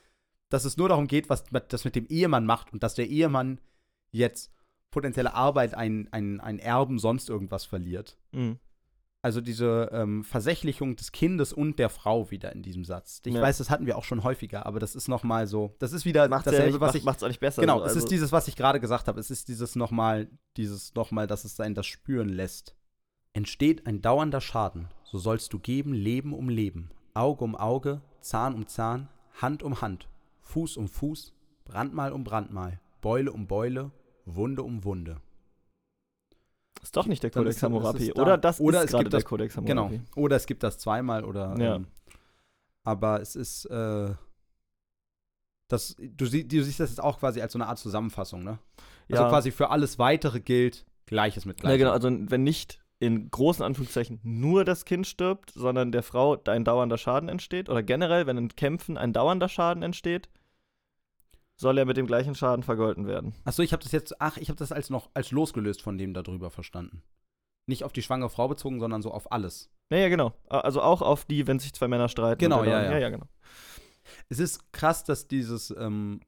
[0.50, 3.60] dass es nur darum geht, was das mit dem Ehemann macht und dass der Ehemann
[4.12, 4.54] jetzt
[4.92, 8.18] potenzielle Arbeit, ein, ein, ein Erben, sonst irgendwas verliert.
[8.32, 8.60] mhm.
[9.24, 13.20] Also diese ähm, Versächlichung des Kindes und der Frau wieder in diesem Satz.
[13.26, 13.42] Ich Ja.
[13.42, 16.06] weiß, das hatten wir auch schon häufiger, aber das ist noch mal so, das ist
[16.06, 17.62] wieder Macht's ja dasselbe, nicht, was macht, ich macht's auch nicht besser.
[17.62, 19.20] Genau, so, es also, ist dieses, was ich gerade gesagt habe.
[19.20, 22.76] Es ist dieses nochmal, dieses nochmal, dass es einen das spüren lässt.
[23.34, 28.54] Entsteht ein dauernder Schaden, so sollst du geben Leben um Leben, Auge um Auge, Zahn
[28.54, 29.10] um Zahn,
[29.42, 30.08] Hand um Hand,
[30.42, 31.34] Fuß um Fuß,
[31.66, 33.92] Brandmal um Brandmal, Beule um Beule,
[34.36, 35.18] Wunde um Wunde.
[36.84, 38.22] Ist doch nicht der Codex es da.
[38.22, 39.86] Oder das Oder ist es gerade gibt der das- Codex Genau.
[39.86, 40.02] Hammurapi.
[40.16, 41.56] Oder es gibt das zweimal oder.
[41.58, 41.76] Ja.
[41.78, 41.88] Ähm,
[42.84, 44.14] aber es ist, äh,
[45.70, 48.60] das, du, sie, du siehst das jetzt auch quasi als so eine Art Zusammenfassung, ne?
[49.10, 49.30] Also Ja.
[49.30, 51.80] quasi für alles Weitere gilt Gleiches mit Ja, Gleichem.
[51.80, 56.64] genau, also wenn nicht in großen Anführungszeichen nur das Kind stirbt, sondern der Frau ein
[56.64, 60.30] dauernder Schaden entsteht, oder generell, wenn in Kämpfen ein dauernder Schaden entsteht,
[61.58, 63.34] soll er mit dem gleichen Schaden vergolten werden.
[63.44, 66.14] Achso, ich habe das jetzt, ach, ich habe das als noch als losgelöst von dem
[66.14, 67.04] darüber verstanden.
[67.66, 69.70] Nicht auf die schwangere Frau bezogen, sondern so auf alles.
[69.90, 70.34] Ja, ja, genau.
[70.48, 72.40] Also auch auf die, wenn sich zwei Männer streiten.
[72.40, 72.92] Genau, ja, ja.
[72.92, 73.28] ja, ja, genau.
[74.30, 76.22] Es ist krass, dass dieses, ähm,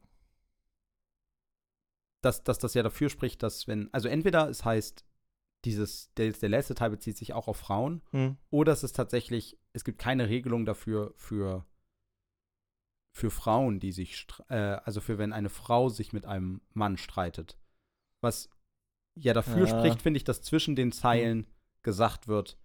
[2.22, 5.06] dass, dass das ja dafür spricht, dass wenn, also entweder es heißt,
[5.66, 8.02] dieses, der, der letzte Teil bezieht sich auch auf Frauen.
[8.12, 8.38] Hm.
[8.50, 11.66] Oder es ist tatsächlich, es gibt keine Regelung dafür für,
[13.20, 17.58] für Frauen, die sich, äh, also für wenn eine Frau sich mit einem Mann streitet.
[18.22, 18.50] Was
[19.16, 19.68] ja dafür Ja.
[19.68, 21.46] spricht, finde ich, dass zwischen den Zeilen
[21.84, 22.58] gesagt wird,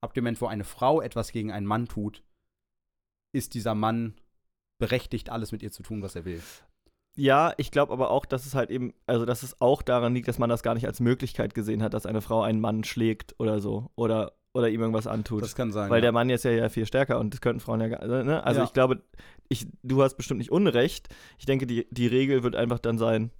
[0.00, 2.22] ab dem Moment, wo eine Frau etwas gegen einen Mann tut,
[3.32, 4.14] ist dieser Mann
[4.78, 6.42] berechtigt, alles mit ihr zu tun, was er will.
[7.16, 10.26] Ja, ich glaube aber auch, dass es halt eben, also dass es auch daran liegt,
[10.26, 13.34] dass man das gar nicht als Möglichkeit gesehen hat, dass eine Frau einen Mann schlägt
[13.38, 15.42] oder so oder, oder ihm irgendwas antut.
[15.42, 15.90] Das kann sein.
[15.90, 16.02] Weil ja.
[16.02, 18.42] der Mann jetzt ja, ja viel stärker und das könnten Frauen ja gar also, ne?
[18.44, 18.64] Also Ja.
[18.66, 19.02] ich glaube,
[19.48, 21.08] ich, du hast bestimmt nicht Unrecht.
[21.38, 23.30] Ich denke, die, die Regel wird einfach dann sein,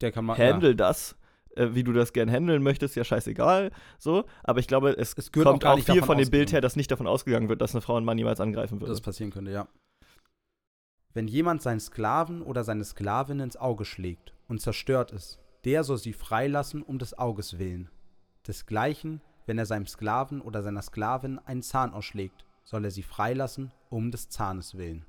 [0.00, 1.16] der kann man, handle das,
[1.56, 4.24] äh, wie du das gern handeln möchtest, ja scheißegal, so.
[4.44, 6.50] Aber ich glaube, es, Es auch kommt auch, nicht viel von dem Bild ausgegangen.
[6.52, 8.92] her, dass nicht davon ausgegangen wird, dass eine Frau einen Mann niemals angreifen würde.
[8.92, 9.68] das passieren könnte, ja.
[11.12, 15.98] Wenn jemand seinen Sklaven oder seine Sklavin ins Auge schlägt und zerstört es, der soll
[15.98, 17.90] sie freilassen um des Auges willen.
[18.46, 23.72] Desgleichen, wenn er seinem Sklaven oder seiner Sklavin einen Zahn ausschlägt, soll er sie freilassen
[23.88, 25.04] um des Zahnes willen.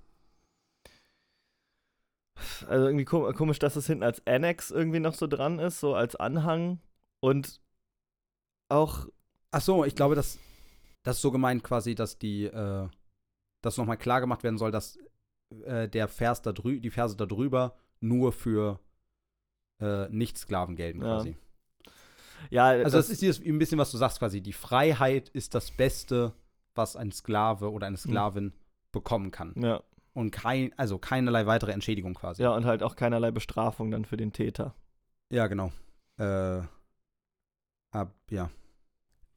[2.67, 5.93] Also irgendwie kom komisch, dass es hinten als Annex irgendwie noch so dran ist, so
[5.93, 6.79] als Anhang.
[7.19, 7.61] Und
[8.69, 9.07] auch,
[9.51, 10.39] Ach so, ich glaube, das,
[11.03, 12.88] das ist so gemeint quasi, dass die, äh,
[13.61, 14.97] dass nochmal klar gemacht werden soll, dass
[15.65, 18.79] äh, der Vers da drü die Verse da drüber nur für
[19.82, 21.15] äh, Nicht-Sklaven gelten Ja.
[21.15, 21.38] quasi.
[22.50, 24.42] Ja, Also das, ist dieses, ein bisschen, was du sagst quasi.
[24.42, 26.34] Die Freiheit ist das Beste,
[26.76, 28.54] was ein Sklave oder eine Sklavin
[28.92, 29.54] bekommen kann.
[29.58, 29.82] ja,
[30.14, 32.44] Und kein, also keinerlei weitere Entschädigung quasi.
[32.44, 34.74] ja, und halt auch keinerlei Bestrafung dann für den Täter.
[35.30, 35.72] Ja, genau.
[36.18, 36.62] Äh,
[37.92, 38.50] ab, ja.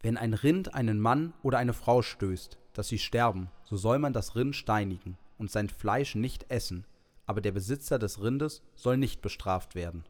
[0.01, 4.13] Wenn ein Rind einen Mann oder eine Frau stößt, dass sie sterben, so soll man
[4.13, 6.87] das Rind steinigen und sein Fleisch nicht essen,
[7.27, 10.05] aber der Besitzer des Rindes soll nicht bestraft werden.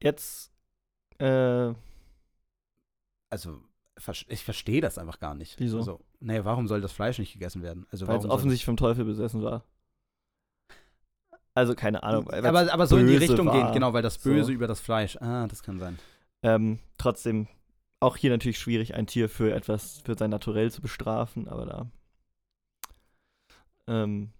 [0.00, 0.52] Jetzt,
[1.18, 1.74] äh,
[3.30, 3.60] Also,
[4.28, 5.58] ich verstehe das einfach gar nicht.
[5.58, 5.78] Wieso?
[5.78, 7.86] Also, naja, warum soll das Fleisch nicht gegessen werden?
[7.90, 9.64] Also, weil es offensichtlich vom Teufel besessen war.
[11.56, 12.28] Also keine Ahnung.
[12.30, 13.54] aber, aber so in die Richtung war.
[13.54, 14.52] gehen, genau, weil das Böse So.
[14.52, 15.16] über das Fleisch.
[15.20, 15.98] Ah, das kann sein.
[16.42, 17.46] Ähm, trotzdem,
[18.00, 21.86] auch hier natürlich schwierig, ein Tier für etwas, für sein Naturell zu bestrafen, aber da.
[23.86, 24.32] Ähm.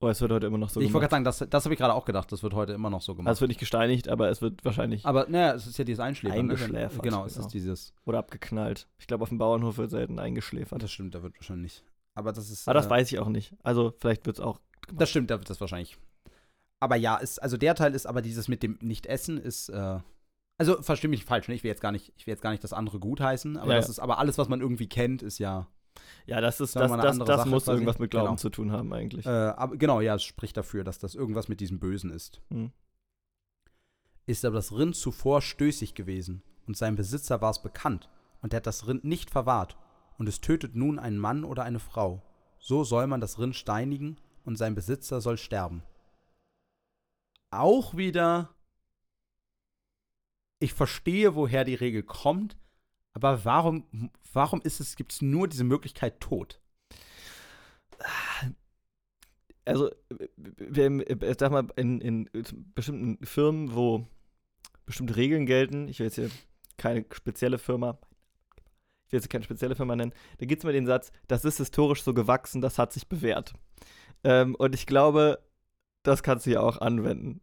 [0.00, 1.24] Oh, es wird heute immer noch so ich wollte gemacht.
[1.24, 3.14] gerade sagen, das, das habe ich gerade auch gedacht, das wird heute immer noch so
[3.16, 3.28] gemacht.
[3.28, 5.98] Also es wird nicht gesteinigt, aber es wird wahrscheinlich aber naja, es ist ja dieses
[6.00, 6.46] Einschläfern.
[6.46, 6.52] ne?
[6.52, 7.46] Eingeschläfert, Genau, es genau.
[7.46, 7.92] ist dieses.
[8.04, 8.86] oder abgeknallt.
[8.98, 10.82] Ich glaube, auf dem Bauernhof wird selten eingeschläfert.
[10.82, 11.82] Das stimmt, da wird wahrscheinlich.
[12.14, 12.68] Aber das ist.
[12.68, 13.54] aber das äh, weiß ich auch nicht.
[13.64, 14.60] Also vielleicht wird es auch.
[14.92, 15.98] Das stimmt, da wird das wahrscheinlich.
[16.80, 19.68] Aber ja, ist, also der Teil ist aber dieses mit dem Nicht-Essen ist.
[19.68, 19.98] Äh,
[20.58, 21.54] also verstehe mich falsch, ne?
[21.56, 23.76] Ich will jetzt gar nicht, ich will jetzt gar nicht das andere gutheißen, aber Ja,
[23.76, 23.90] das ja.
[23.90, 25.66] ist, aber alles, was man irgendwie kennt, ist ja.
[26.26, 28.36] Ja, das ist das, das, das Sache muss irgendwas mit Glauben Genau.
[28.36, 29.26] zu tun haben eigentlich.
[29.26, 32.40] Äh, aber genau, ja, es spricht dafür, dass das irgendwas mit diesem Bösen ist.
[32.50, 32.72] Hm.
[34.26, 38.10] Ist aber das Rind zuvor stößig gewesen und seinem Besitzer war es bekannt
[38.42, 39.76] und er hat das Rind nicht verwahrt
[40.18, 42.22] und es tötet nun einen Mann oder eine Frau,
[42.58, 45.82] so soll man das Rind steinigen und sein Besitzer soll sterben.
[47.50, 48.50] Auch wieder,
[50.58, 52.58] ich verstehe, woher die Regel kommt,
[53.18, 53.84] aber warum,
[54.32, 56.60] warum ist es, gibt es nur diese Möglichkeit Tod?
[59.64, 62.30] also, äh, sag mal, in, in
[62.74, 64.06] bestimmten Firmen, wo
[64.86, 66.30] bestimmte Regeln gelten, ich will jetzt hier
[66.76, 67.98] keine spezielle Firma,
[69.06, 71.58] ich will jetzt keine spezielle Firma nennen, da gibt es mal den Satz, das ist
[71.58, 73.52] historisch so gewachsen, das hat sich bewährt.
[74.24, 75.38] Ähm, und ich glaube,
[76.02, 77.40] das kannst du ja auch anwenden.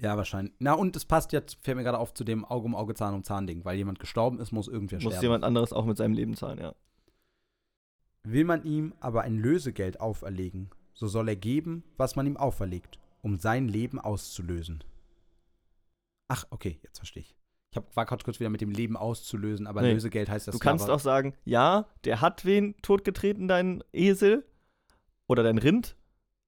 [0.00, 0.54] Ja, wahrscheinlich.
[0.60, 3.14] Na, und es passt jetzt, fällt mir gerade auf, zu dem Auge um Auge, Zahn
[3.14, 5.24] um Zahn Ding, weil jemand gestorben ist, muss irgendwer Muss sterben.
[5.24, 6.74] jemand anderes auch mit seinem Leben zahlen, ja.
[8.22, 12.98] Will man ihm aber ein Lösegeld auferlegen, so soll er geben, was man ihm auferlegt,
[13.22, 14.84] um sein Leben auszulösen.
[16.28, 17.34] Ach, okay, jetzt verstehe ich.
[17.70, 19.92] Ich hab, war gerade kurz wieder mit dem Leben auszulösen, aber Nee.
[19.92, 24.44] Lösegeld heißt das Du kannst auch sagen, ja, der hat wen totgetreten, dein Esel
[25.26, 25.96] oder dein Rind,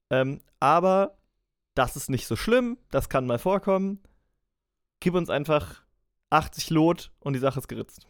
[0.09, 1.17] ähm, aber
[1.73, 3.99] das ist nicht so schlimm, das kann mal vorkommen.
[4.99, 5.83] Gib uns einfach
[6.29, 8.07] 80 Lot und die Sache ist geritzt.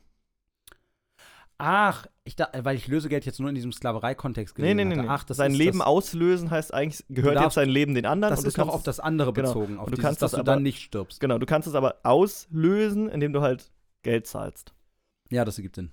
[1.63, 5.01] Ach, ich da, weil ich Lösegeld jetzt nur in diesem Sklaverei-Kontext Nee, gelesen nee, nee,
[5.03, 5.07] nee.
[5.07, 8.31] Ach, das sein Leben das, auslösen heißt eigentlich, gehört darfst- jetzt sein Leben den anderen.
[8.31, 9.49] Das und du ist noch auf das andere genau.
[9.49, 11.19] bezogen, auf Und du dieses, kannst dass das du aber- dann nicht stirbst.
[11.19, 14.73] Genau, du kannst es aber auslösen, indem du halt Geld zahlst.
[15.29, 15.91] Ja, das ergibt Sinn.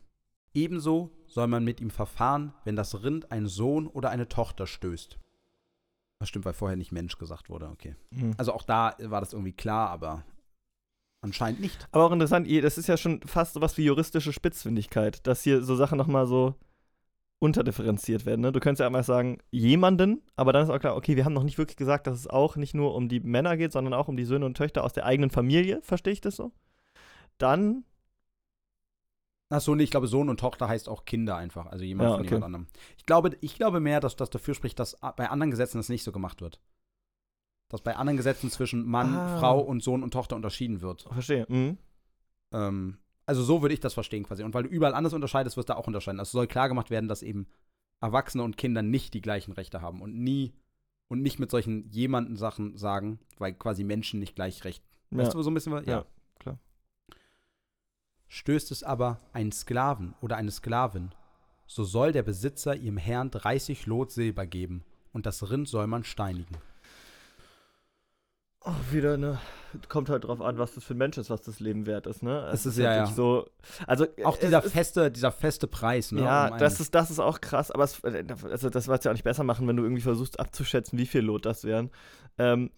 [0.54, 5.18] Ebenso soll man mit ihm verfahren, wenn das Rind einen Sohn oder eine Tochter stößt.
[6.20, 7.94] Das stimmt, weil vorher nicht Mensch gesagt wurde, okay.
[8.38, 10.24] Also auch da war das irgendwie klar, aber
[11.20, 11.86] anscheinend nicht.
[11.92, 15.76] Aber auch interessant, das ist ja schon fast sowas wie juristische Spitzfindigkeit, dass hier so
[15.76, 16.54] Sachen nochmal so
[17.40, 18.40] unterdifferenziert werden.
[18.40, 18.50] Ne?
[18.50, 21.44] Du könntest ja einmal sagen, jemanden, aber dann ist auch klar, okay, wir haben noch
[21.44, 24.16] nicht wirklich gesagt, dass es auch nicht nur um die Männer geht, sondern auch um
[24.16, 25.80] die Söhne und Töchter aus der eigenen Familie.
[25.82, 26.50] Verstehe ich das so?
[27.38, 27.84] Dann.
[29.50, 32.20] Achso, nee, ich glaube, Sohn und Tochter heißt auch Kinder einfach, also jemand Ja, von
[32.20, 32.34] okay.
[32.34, 32.66] jemand anderem.
[32.98, 36.04] Ich glaube, ich glaube mehr, dass das dafür spricht, dass bei anderen Gesetzen das nicht
[36.04, 36.60] so gemacht wird.
[37.70, 39.38] Dass bei anderen Gesetzen zwischen Mann, Ah.
[39.38, 41.02] Frau und Sohn und Tochter unterschieden wird.
[41.10, 41.46] Verstehe.
[41.48, 41.78] Mhm.
[42.52, 44.42] Ähm, also so würde ich das verstehen quasi.
[44.42, 46.18] Und weil du überall anders unterscheidest, wirst du auch unterscheiden.
[46.20, 47.46] Also soll klar gemacht werden, dass eben
[48.00, 50.54] Erwachsene und Kinder nicht die gleichen Rechte haben und nie
[51.08, 54.84] und nicht mit solchen jemanden Sachen sagen, weil quasi Menschen nicht gleich Recht.
[55.10, 55.36] Weißt Ja.
[55.38, 55.86] du so ein bisschen was?
[55.86, 56.04] Ja,
[56.38, 56.58] klar.
[58.28, 61.12] Stößt es aber einen Sklaven oder eine Sklavin,
[61.66, 66.04] so soll der Besitzer ihrem Herrn 30 Lot Silber geben und das Rind soll man
[66.04, 66.56] steinigen.
[68.60, 69.38] Auch wieder, ne?
[69.88, 72.22] Kommt halt drauf an, was das für ein Mensch ist, was das Leben wert ist,
[72.22, 72.40] ne?
[72.52, 73.06] Es Es ist ja, ja.
[73.06, 73.48] so.
[73.86, 76.22] Also, Auch es dieser ist, feste, dieser feste Preis, ne?
[76.22, 79.10] Ja, um das ist, das ist auch krass, aber es, also das wird es ja
[79.12, 81.90] auch nicht besser machen, wenn du irgendwie versuchst abzuschätzen, wie viel Lot das wären.
[82.36, 82.70] Ähm,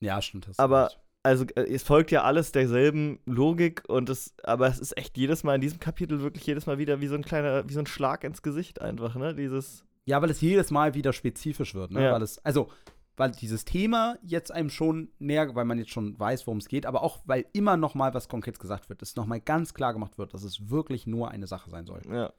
[0.00, 0.48] Ja, stimmt.
[0.48, 1.00] hast aber- recht.
[1.26, 5.42] Also äh, es folgt ja alles derselben Logik und es, aber es ist echt jedes
[5.42, 7.86] Mal in diesem Kapitel wirklich jedes Mal wieder wie so ein kleiner, wie so ein
[7.86, 9.34] Schlag ins Gesicht einfach, ne?
[9.34, 9.84] Dieses.
[10.04, 12.04] Ja, weil es jedes Mal wieder spezifisch wird, ne?
[12.04, 12.12] Ja.
[12.12, 12.70] Weil es, also,
[13.16, 16.86] weil dieses Thema jetzt einem schon näher, weil man jetzt schon weiß, worum es geht,
[16.86, 19.92] aber auch, weil immer noch mal was konkret gesagt wird, es noch mal ganz klar
[19.92, 22.02] gemacht wird, dass es wirklich nur eine Sache sein soll.
[22.08, 22.32] Ja.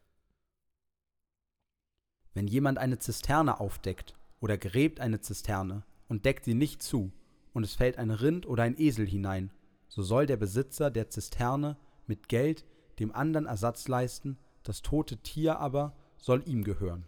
[2.33, 7.11] Wenn jemand eine Zisterne aufdeckt oder gräbt eine Zisterne und deckt sie nicht zu
[7.57, 9.51] und es fällt ein Rind oder ein Esel hinein,
[9.87, 12.63] so soll der Besitzer der Zisterne mit Geld
[12.99, 17.07] dem anderen Ersatz leisten, das tote Tier aber soll ihm gehören.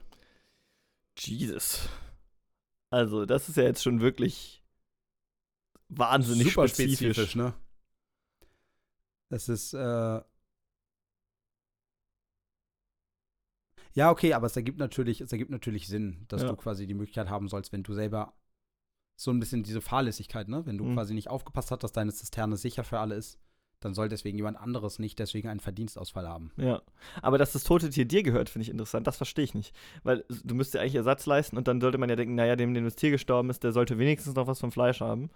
[1.20, 1.88] Jesus.
[2.90, 4.64] Also, das ist ja jetzt schon wirklich
[5.90, 7.16] wahnsinnig Super spezifisch.
[7.16, 7.54] spezifisch, ne?
[9.30, 10.22] Das ist, äh
[13.94, 16.50] Ja, okay, aber es ergibt natürlich, es ergibt natürlich Sinn, dass Ja.
[16.50, 18.34] du quasi die Möglichkeit haben sollst, wenn du selber
[19.22, 20.66] so ein bisschen diese Fahrlässigkeit, ne?
[20.66, 20.94] Wenn du Mhm.
[20.94, 23.38] quasi nicht aufgepasst hast, dass deine Zisterne sicher für alle ist,
[23.82, 26.52] dann soll deswegen jemand anderes nicht deswegen einen Verdienstausfall haben.
[26.56, 26.82] Ja.
[27.22, 29.08] Aber dass das tote Tier dir gehört, finde ich interessant.
[29.08, 29.76] Das verstehe ich nicht.
[30.04, 32.74] Weil du müsstest ja eigentlich Ersatz leisten und dann sollte man ja denken, naja, dem,
[32.74, 35.30] dem das Tier gestorben ist, der sollte wenigstens noch was vom Fleisch haben.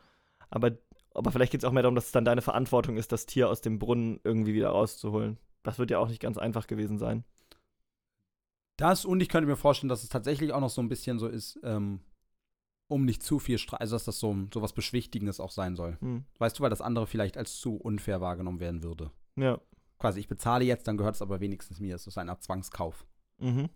[0.50, 0.72] Aber,
[1.14, 3.50] aber vielleicht geht es auch mehr darum, dass es dann deine Verantwortung ist, das Tier
[3.50, 5.38] aus dem Brunnen irgendwie wieder rauszuholen.
[5.64, 7.26] Das wird ja auch nicht ganz einfach gewesen sein.
[8.78, 11.28] Das und ich könnte mir vorstellen, dass es tatsächlich auch noch so ein bisschen so
[11.28, 12.00] ist, ähm,
[12.94, 15.98] um nicht zu viel Streit, also dass das so, so was Beschwichtigendes auch sein soll.
[16.00, 16.26] Hm.
[16.38, 19.12] Weißt du, weil das andere vielleicht als zu unfair wahrgenommen werden würde.
[19.36, 19.60] Ja.
[19.98, 21.96] Quasi, ich bezahle jetzt, dann gehört es aber wenigstens mir.
[21.96, 23.06] Es ist Art Zwangskauf.
[23.40, 23.70] Mhm.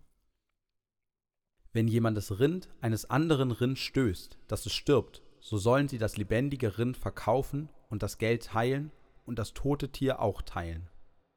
[1.72, 6.16] Wenn jemand das Rind eines anderen Rind stößt, dass es stirbt, so sollen sie das
[6.16, 8.92] lebendige Rind verkaufen und das Geld teilen
[9.26, 10.88] und das tote Tier auch teilen.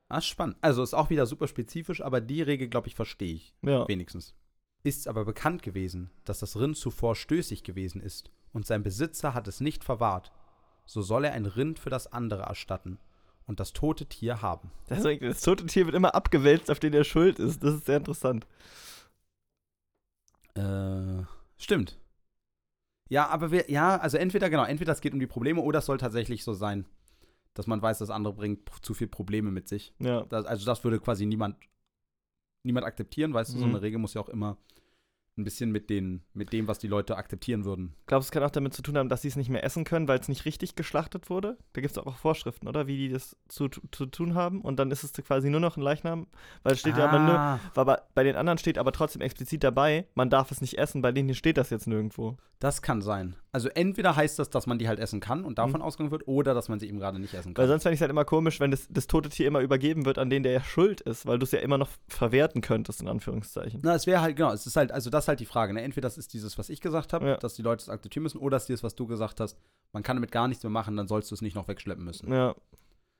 [0.10, 0.58] Das ist spannend.
[0.62, 3.56] Also ist auch wieder super spezifisch, aber die Regel, glaube ich, verstehe ich.
[3.62, 3.88] Ja.
[3.88, 4.36] Wenigstens.
[4.84, 9.48] Ist aber bekannt gewesen, dass das Rind zuvor stößig gewesen ist und sein Besitzer hat
[9.48, 10.32] es nicht verwahrt,
[10.86, 13.00] so soll er ein Rind für das andere erstatten
[13.46, 14.72] und das tote Tier haben.
[14.88, 17.64] Das, das tote Tier wird immer abgewälzt, auf den er schuld ist.
[17.64, 18.48] Das ist sehr interessant.
[20.56, 21.24] Äh,
[21.58, 21.98] stimmt.
[23.10, 25.86] Ja, aber wir, ja, also entweder, genau, entweder es geht um die Probleme oder es
[25.86, 26.86] soll tatsächlich so sein,
[27.54, 29.94] dass man weiß, das andere bringt zu viel Probleme mit sich.
[30.00, 30.24] Ja.
[30.24, 31.58] Das, also das würde quasi niemand,
[32.64, 33.72] niemand akzeptieren, weißt du, so Mhm.
[33.76, 34.58] eine Regel muss ja auch immer
[35.42, 37.94] ein bisschen mit, den, mit dem, was die Leute akzeptieren würden.
[38.08, 39.84] Glaubst du, es kann auch damit zu tun haben, dass sie es nicht mehr essen
[39.84, 41.58] können, weil es nicht richtig geschlachtet wurde?
[41.74, 42.88] Da gibt es auch Vorschriften, oder?
[42.88, 44.62] Wie die das zu, zu tun haben.
[44.62, 46.28] Und dann ist es quasi nur noch ein Leichnam.
[46.64, 49.64] Weil es steht ja aber nur, Ah, aber bei den anderen steht aber trotzdem explizit
[49.64, 52.38] dabei, man darf es nicht essen, bei denen hier steht das jetzt nirgendwo.
[52.60, 53.36] das kann sein.
[53.54, 55.82] Also entweder heißt das, dass man die halt essen kann und davon Mhm.
[55.82, 57.68] ausgegangen wird, oder dass man sie eben gerade nicht essen Weil kann.
[57.70, 60.20] sonst fände ich es halt immer komisch, wenn das, das tote Tier immer übergeben wird
[60.20, 63.08] an den, der ja schuld ist, weil du es ja immer noch verwerten könntest, in
[63.08, 63.82] Anführungszeichen.
[63.84, 65.82] Na, es wäre halt, genau, es ist halt, also das ist halt die Frage, ne?
[65.82, 67.38] Entweder das ist dieses, was ich gesagt habe, Ja.
[67.38, 69.58] dass die Leute es akzeptieren müssen, oder das ist dieses, was du gesagt hast,
[69.94, 72.32] man kann damit gar nichts mehr machen, dann sollst du es nicht noch wegschleppen müssen.
[72.32, 72.56] Ja,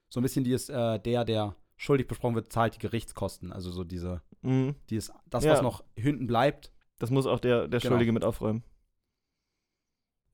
[0.10, 3.52] So ein bisschen dieses, äh, der, der schuldig besprochen wird, zahlt die Gerichtskosten.
[3.52, 4.76] Also so diese, mhm.
[4.90, 5.54] dieses, das, Ja.
[5.54, 7.94] was noch hinten bleibt, das muss auch der, der Genau.
[7.94, 8.64] Schuldige mit aufräumen.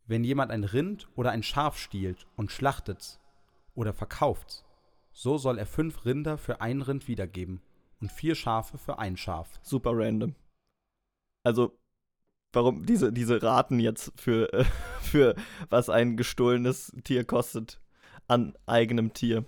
[0.10, 3.20] wenn jemand ein Rind oder ein Schaf stiehlt und schlachtet's
[3.76, 4.64] oder verkauft's,
[5.12, 7.62] so soll er fünf Rinder für ein Rind wiedergeben
[8.00, 9.60] und vier Schafe für ein Schaf.
[9.64, 10.36] Super random.
[11.48, 11.80] Also,
[12.52, 14.66] warum diese, diese Raten jetzt für, äh,
[15.02, 15.34] für
[15.70, 17.80] was ein gestohlenes Tier kostet
[18.28, 19.46] an eigenem Tier?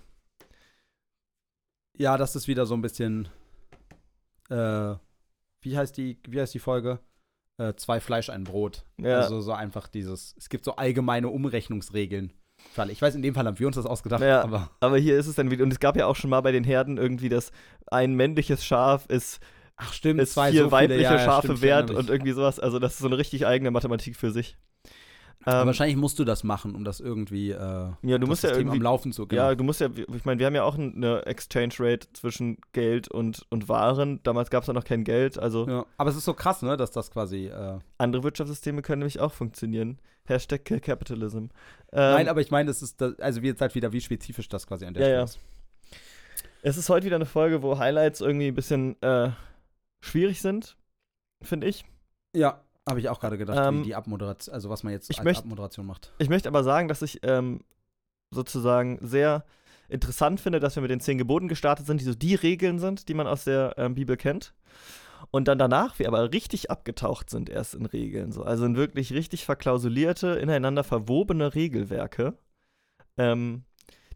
[1.98, 3.28] Ja, das ist wieder so ein bisschen,
[4.50, 4.96] äh,
[5.62, 7.00] wie heißt die, wie heißt die Folge?
[7.58, 8.86] Äh, zwei Fleisch, ein Brot.
[8.98, 9.20] Ja.
[9.20, 12.32] Also so einfach dieses, es gibt so allgemeine Umrechnungsregeln.
[12.90, 14.42] Ich weiß, in dem Fall haben wir uns das ausgedacht, Ja.
[14.42, 16.54] aber Aber hier ist es dann wieder, und es gab ja auch schon mal bei
[16.54, 17.52] den Herden irgendwie, dass
[17.88, 19.42] ein männliches Schaf ist
[19.82, 22.60] Ach stimmt, ist zwei vier so weibliche ja, ja, Schafe stimmt, wert und irgendwie sowas.
[22.60, 24.58] Also das ist so eine richtig eigene Mathematik für sich.
[25.46, 28.50] Ähm, wahrscheinlich musst du das machen, um das irgendwie äh, ja, du das musst ja
[28.50, 29.42] System irgendwie am Laufen zu genau.
[29.44, 33.08] Ja, du musst ja, ich meine, wir haben ja auch eine Exchange Rate zwischen Geld
[33.08, 34.22] und, und Waren.
[34.24, 35.86] Damals gab es ja noch kein Geld, also ja.
[35.96, 37.48] Aber es ist so krass, ne, dass das quasi.
[37.48, 40.00] Äh, andere Wirtschaftssysteme können nämlich auch funktionieren.
[40.26, 41.38] Hashtag Capitalism.
[41.38, 41.50] Ähm,
[41.92, 44.68] Nein, aber ich meine, es ist das, also wie jetzt halt wieder, wie spezifisch das
[44.68, 45.24] quasi an der Ja, Stelle ja.
[45.24, 45.40] ist.
[46.64, 49.30] es ist heute wieder eine Folge, wo Highlights irgendwie ein bisschen äh,
[50.02, 50.78] schwierig sind,
[51.42, 51.86] finde ich.
[52.36, 55.26] Ja, habe ich auch gerade gedacht, Ähm, wie die Abmoderation, also was man jetzt als
[55.26, 56.14] möcht- Abmoderation macht.
[56.20, 57.62] Ich möchte aber sagen, dass ich ähm,
[58.32, 59.46] sozusagen sehr
[59.88, 63.10] interessant finde, dass wir mit den zehn Geboten gestartet sind, die so die Regeln sind,
[63.10, 64.54] die man aus der ähm, Bibel kennt.
[65.32, 68.32] Und dann danach wir aber richtig abgetaucht sind erst in Regeln.
[68.32, 68.44] So.
[68.44, 72.38] Also in wirklich richtig verklausulierte, ineinander verwobene Regelwerke,
[73.18, 73.64] ähm,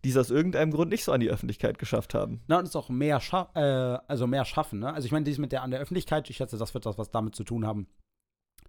[0.04, 2.42] die es aus irgendeinem Grund nicht so an die Öffentlichkeit geschafft haben.
[2.48, 4.94] Na, und es auch mehr, scha äh, also mehr schaffen, ne?
[4.94, 7.12] Also ich meine, dies mit der an der Öffentlichkeit, ich schätze, das wird das was
[7.12, 7.88] damit zu tun haben.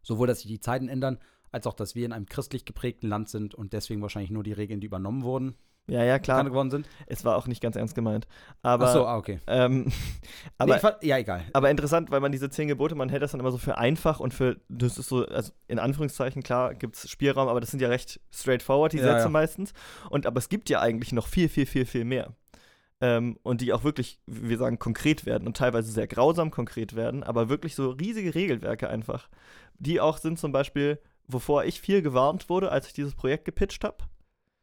[0.03, 1.19] Sowohl, dass sich die Zeiten ändern,
[1.51, 4.53] als auch, dass wir in einem christlich geprägten Land sind und deswegen wahrscheinlich nur die
[4.53, 5.57] Regeln, die übernommen wurden,
[5.87, 6.51] Ja, ja, klar klar.
[6.51, 6.89] geworden sind.
[7.07, 8.27] Es war auch nicht ganz ernst gemeint.
[8.63, 9.39] Aber, Ach so, ah, okay.
[9.47, 9.93] ähm, Nee,
[10.59, 11.43] aber ich fand- ja, egal.
[11.53, 14.19] Aber interessant, weil man diese zehn Gebote, man hält das dann immer so für einfach
[14.19, 17.81] und für, das ist so, also in Anführungszeichen, klar, gibt es Spielraum, aber das sind
[17.83, 19.29] ja recht straightforward, die Ja, Sätze ja.
[19.29, 19.75] meistens.
[20.09, 22.33] Und aber es gibt ja eigentlich noch viel, viel, viel, viel mehr.
[23.03, 26.97] Ähm, und die auch wirklich, wie wir sagen, konkret werden und teilweise sehr grausam konkret
[26.97, 29.29] werden, aber wirklich so riesige Regelwerke einfach.
[29.79, 33.85] Die auch sind zum Beispiel, wovor ich viel gewarnt wurde, als ich dieses Projekt gepitcht
[33.85, 33.99] habe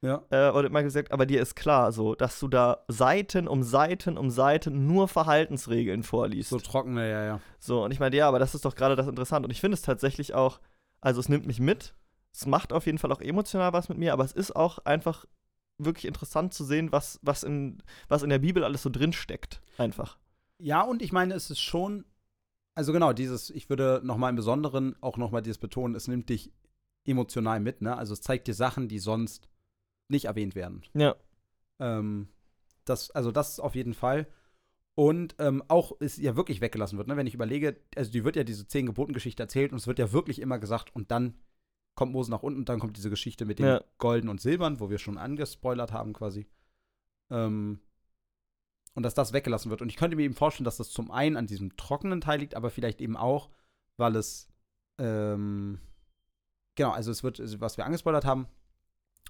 [0.01, 0.23] Ja.
[0.31, 4.17] äh, wurde immer gesagt, aber dir ist klar so, dass du da Seiten um Seiten
[4.17, 6.49] um Seiten nur Verhaltensregeln vorliest.
[6.49, 7.39] So trockene, ja, ja.
[7.59, 9.45] So, und ich meine, ja, aber das ist doch gerade das Interessante.
[9.45, 10.59] Und ich finde es tatsächlich auch,
[11.01, 11.93] also es nimmt mich mit.
[12.33, 15.25] Es macht auf jeden Fall auch emotional was mit mir, aber es ist auch einfach
[15.77, 19.61] wirklich interessant zu sehen, was, was, in, was in der Bibel alles so drin steckt.
[19.77, 20.17] Einfach.
[20.57, 22.05] Ja, und ich meine, es ist schon,
[22.75, 26.51] also genau, dieses, ich würde nochmal im Besonderen auch nochmal dieses betonen, es nimmt dich
[27.05, 27.97] emotional mit, ne?
[27.97, 29.49] Also es zeigt dir Sachen, die sonst
[30.11, 30.83] nicht erwähnt werden.
[30.93, 31.15] Ja.
[31.79, 32.27] Ähm,
[32.85, 34.27] das, also das auf jeden Fall.
[34.93, 37.17] Und ähm, auch ist ja wirklich weggelassen wird, ne?
[37.17, 40.11] Wenn ich überlege, also die wird ja diese zehn Geboten-Geschichte erzählt und es wird ja
[40.11, 41.35] wirklich immer gesagt, und dann
[41.95, 43.83] kommt Mose nach unten und dann kommt diese Geschichte mit den Ja.
[43.97, 46.47] Golden und Silbern, wo wir schon angespoilert haben quasi.
[47.29, 47.79] Ähm,
[48.93, 49.81] und dass das weggelassen wird.
[49.81, 52.55] Und ich könnte mir eben vorstellen, dass das zum einen an diesem trockenen Teil liegt,
[52.55, 53.49] aber vielleicht eben auch,
[53.97, 54.49] weil es,
[54.97, 55.79] ähm,
[56.75, 58.47] genau, also es wird, was wir angespoilert haben.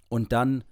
[0.10, 0.64] Und dann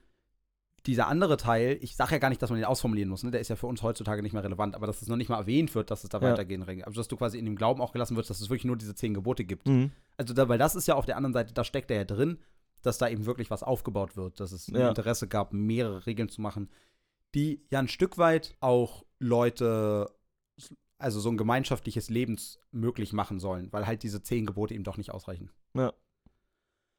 [0.86, 3.32] dieser andere Teil, ich sage ja gar nicht, dass man den ausformulieren muss, ne?
[3.32, 5.38] der ist ja für uns heutzutage nicht mehr relevant, aber dass es noch nicht mal
[5.39, 6.32] erwähnt wird, dass es da Ja.
[6.32, 6.88] weitergehen regelt.
[6.88, 8.95] Also dass du quasi in dem Glauben auch gelassen wird, dass es wirklich nur diese
[8.95, 9.67] zehn Gebote gibt.
[9.67, 9.91] Mhm.
[10.17, 12.38] Also da, weil das ist ja auf der anderen Seite, da steckt er ja drin,
[12.82, 14.89] dass da eben wirklich was aufgebaut wird, dass es ein Ja.
[14.89, 16.69] Interesse gab, mehrere Regeln zu machen,
[17.36, 20.09] die ja ein Stück weit auch Leute,
[20.97, 22.38] also so ein gemeinschaftliches Leben
[22.71, 25.49] möglich machen sollen, weil halt diese zehn Gebote eben doch nicht ausreichen.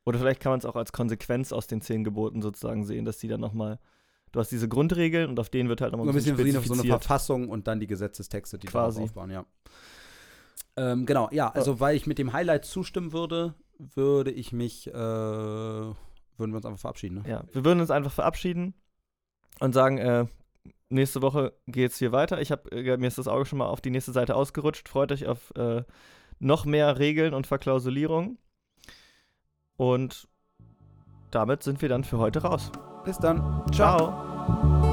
[0.05, 3.19] Oder vielleicht kann man es auch als Konsequenz aus den zehn Geboten sozusagen sehen, dass
[3.19, 3.79] die dann nochmal,
[4.33, 6.61] du hast diese Grundregeln und auf denen wird halt nochmal So ein bisschen wie eine,
[6.61, 6.85] so eine.
[6.85, 8.97] Verfassung und dann die Gesetzestexte, die Quasi.
[8.97, 9.45] darauf aufbauen, ja.
[10.77, 14.93] Ähm, genau, ja, also weil ich mit dem Highlight zustimmen würde, würde ich mich, äh,
[14.93, 15.95] würden
[16.39, 17.29] wir uns einfach verabschieden, ne?
[17.29, 18.75] Ja, wir würden uns einfach verabschieden
[19.59, 20.27] und sagen, äh,
[20.89, 22.41] nächste Woche geht's hier weiter.
[22.41, 24.89] Ich habe äh, mir ist das Auge schon mal auf die nächste Seite ausgerutscht.
[24.89, 25.83] Freut euch auf äh,
[26.39, 28.39] noch mehr Regeln und Verklausulierung.
[29.81, 30.29] Und
[31.31, 32.71] damit sind wir dann für heute raus.
[33.07, 33.65] Bis dann.
[33.73, 34.90] Ciao.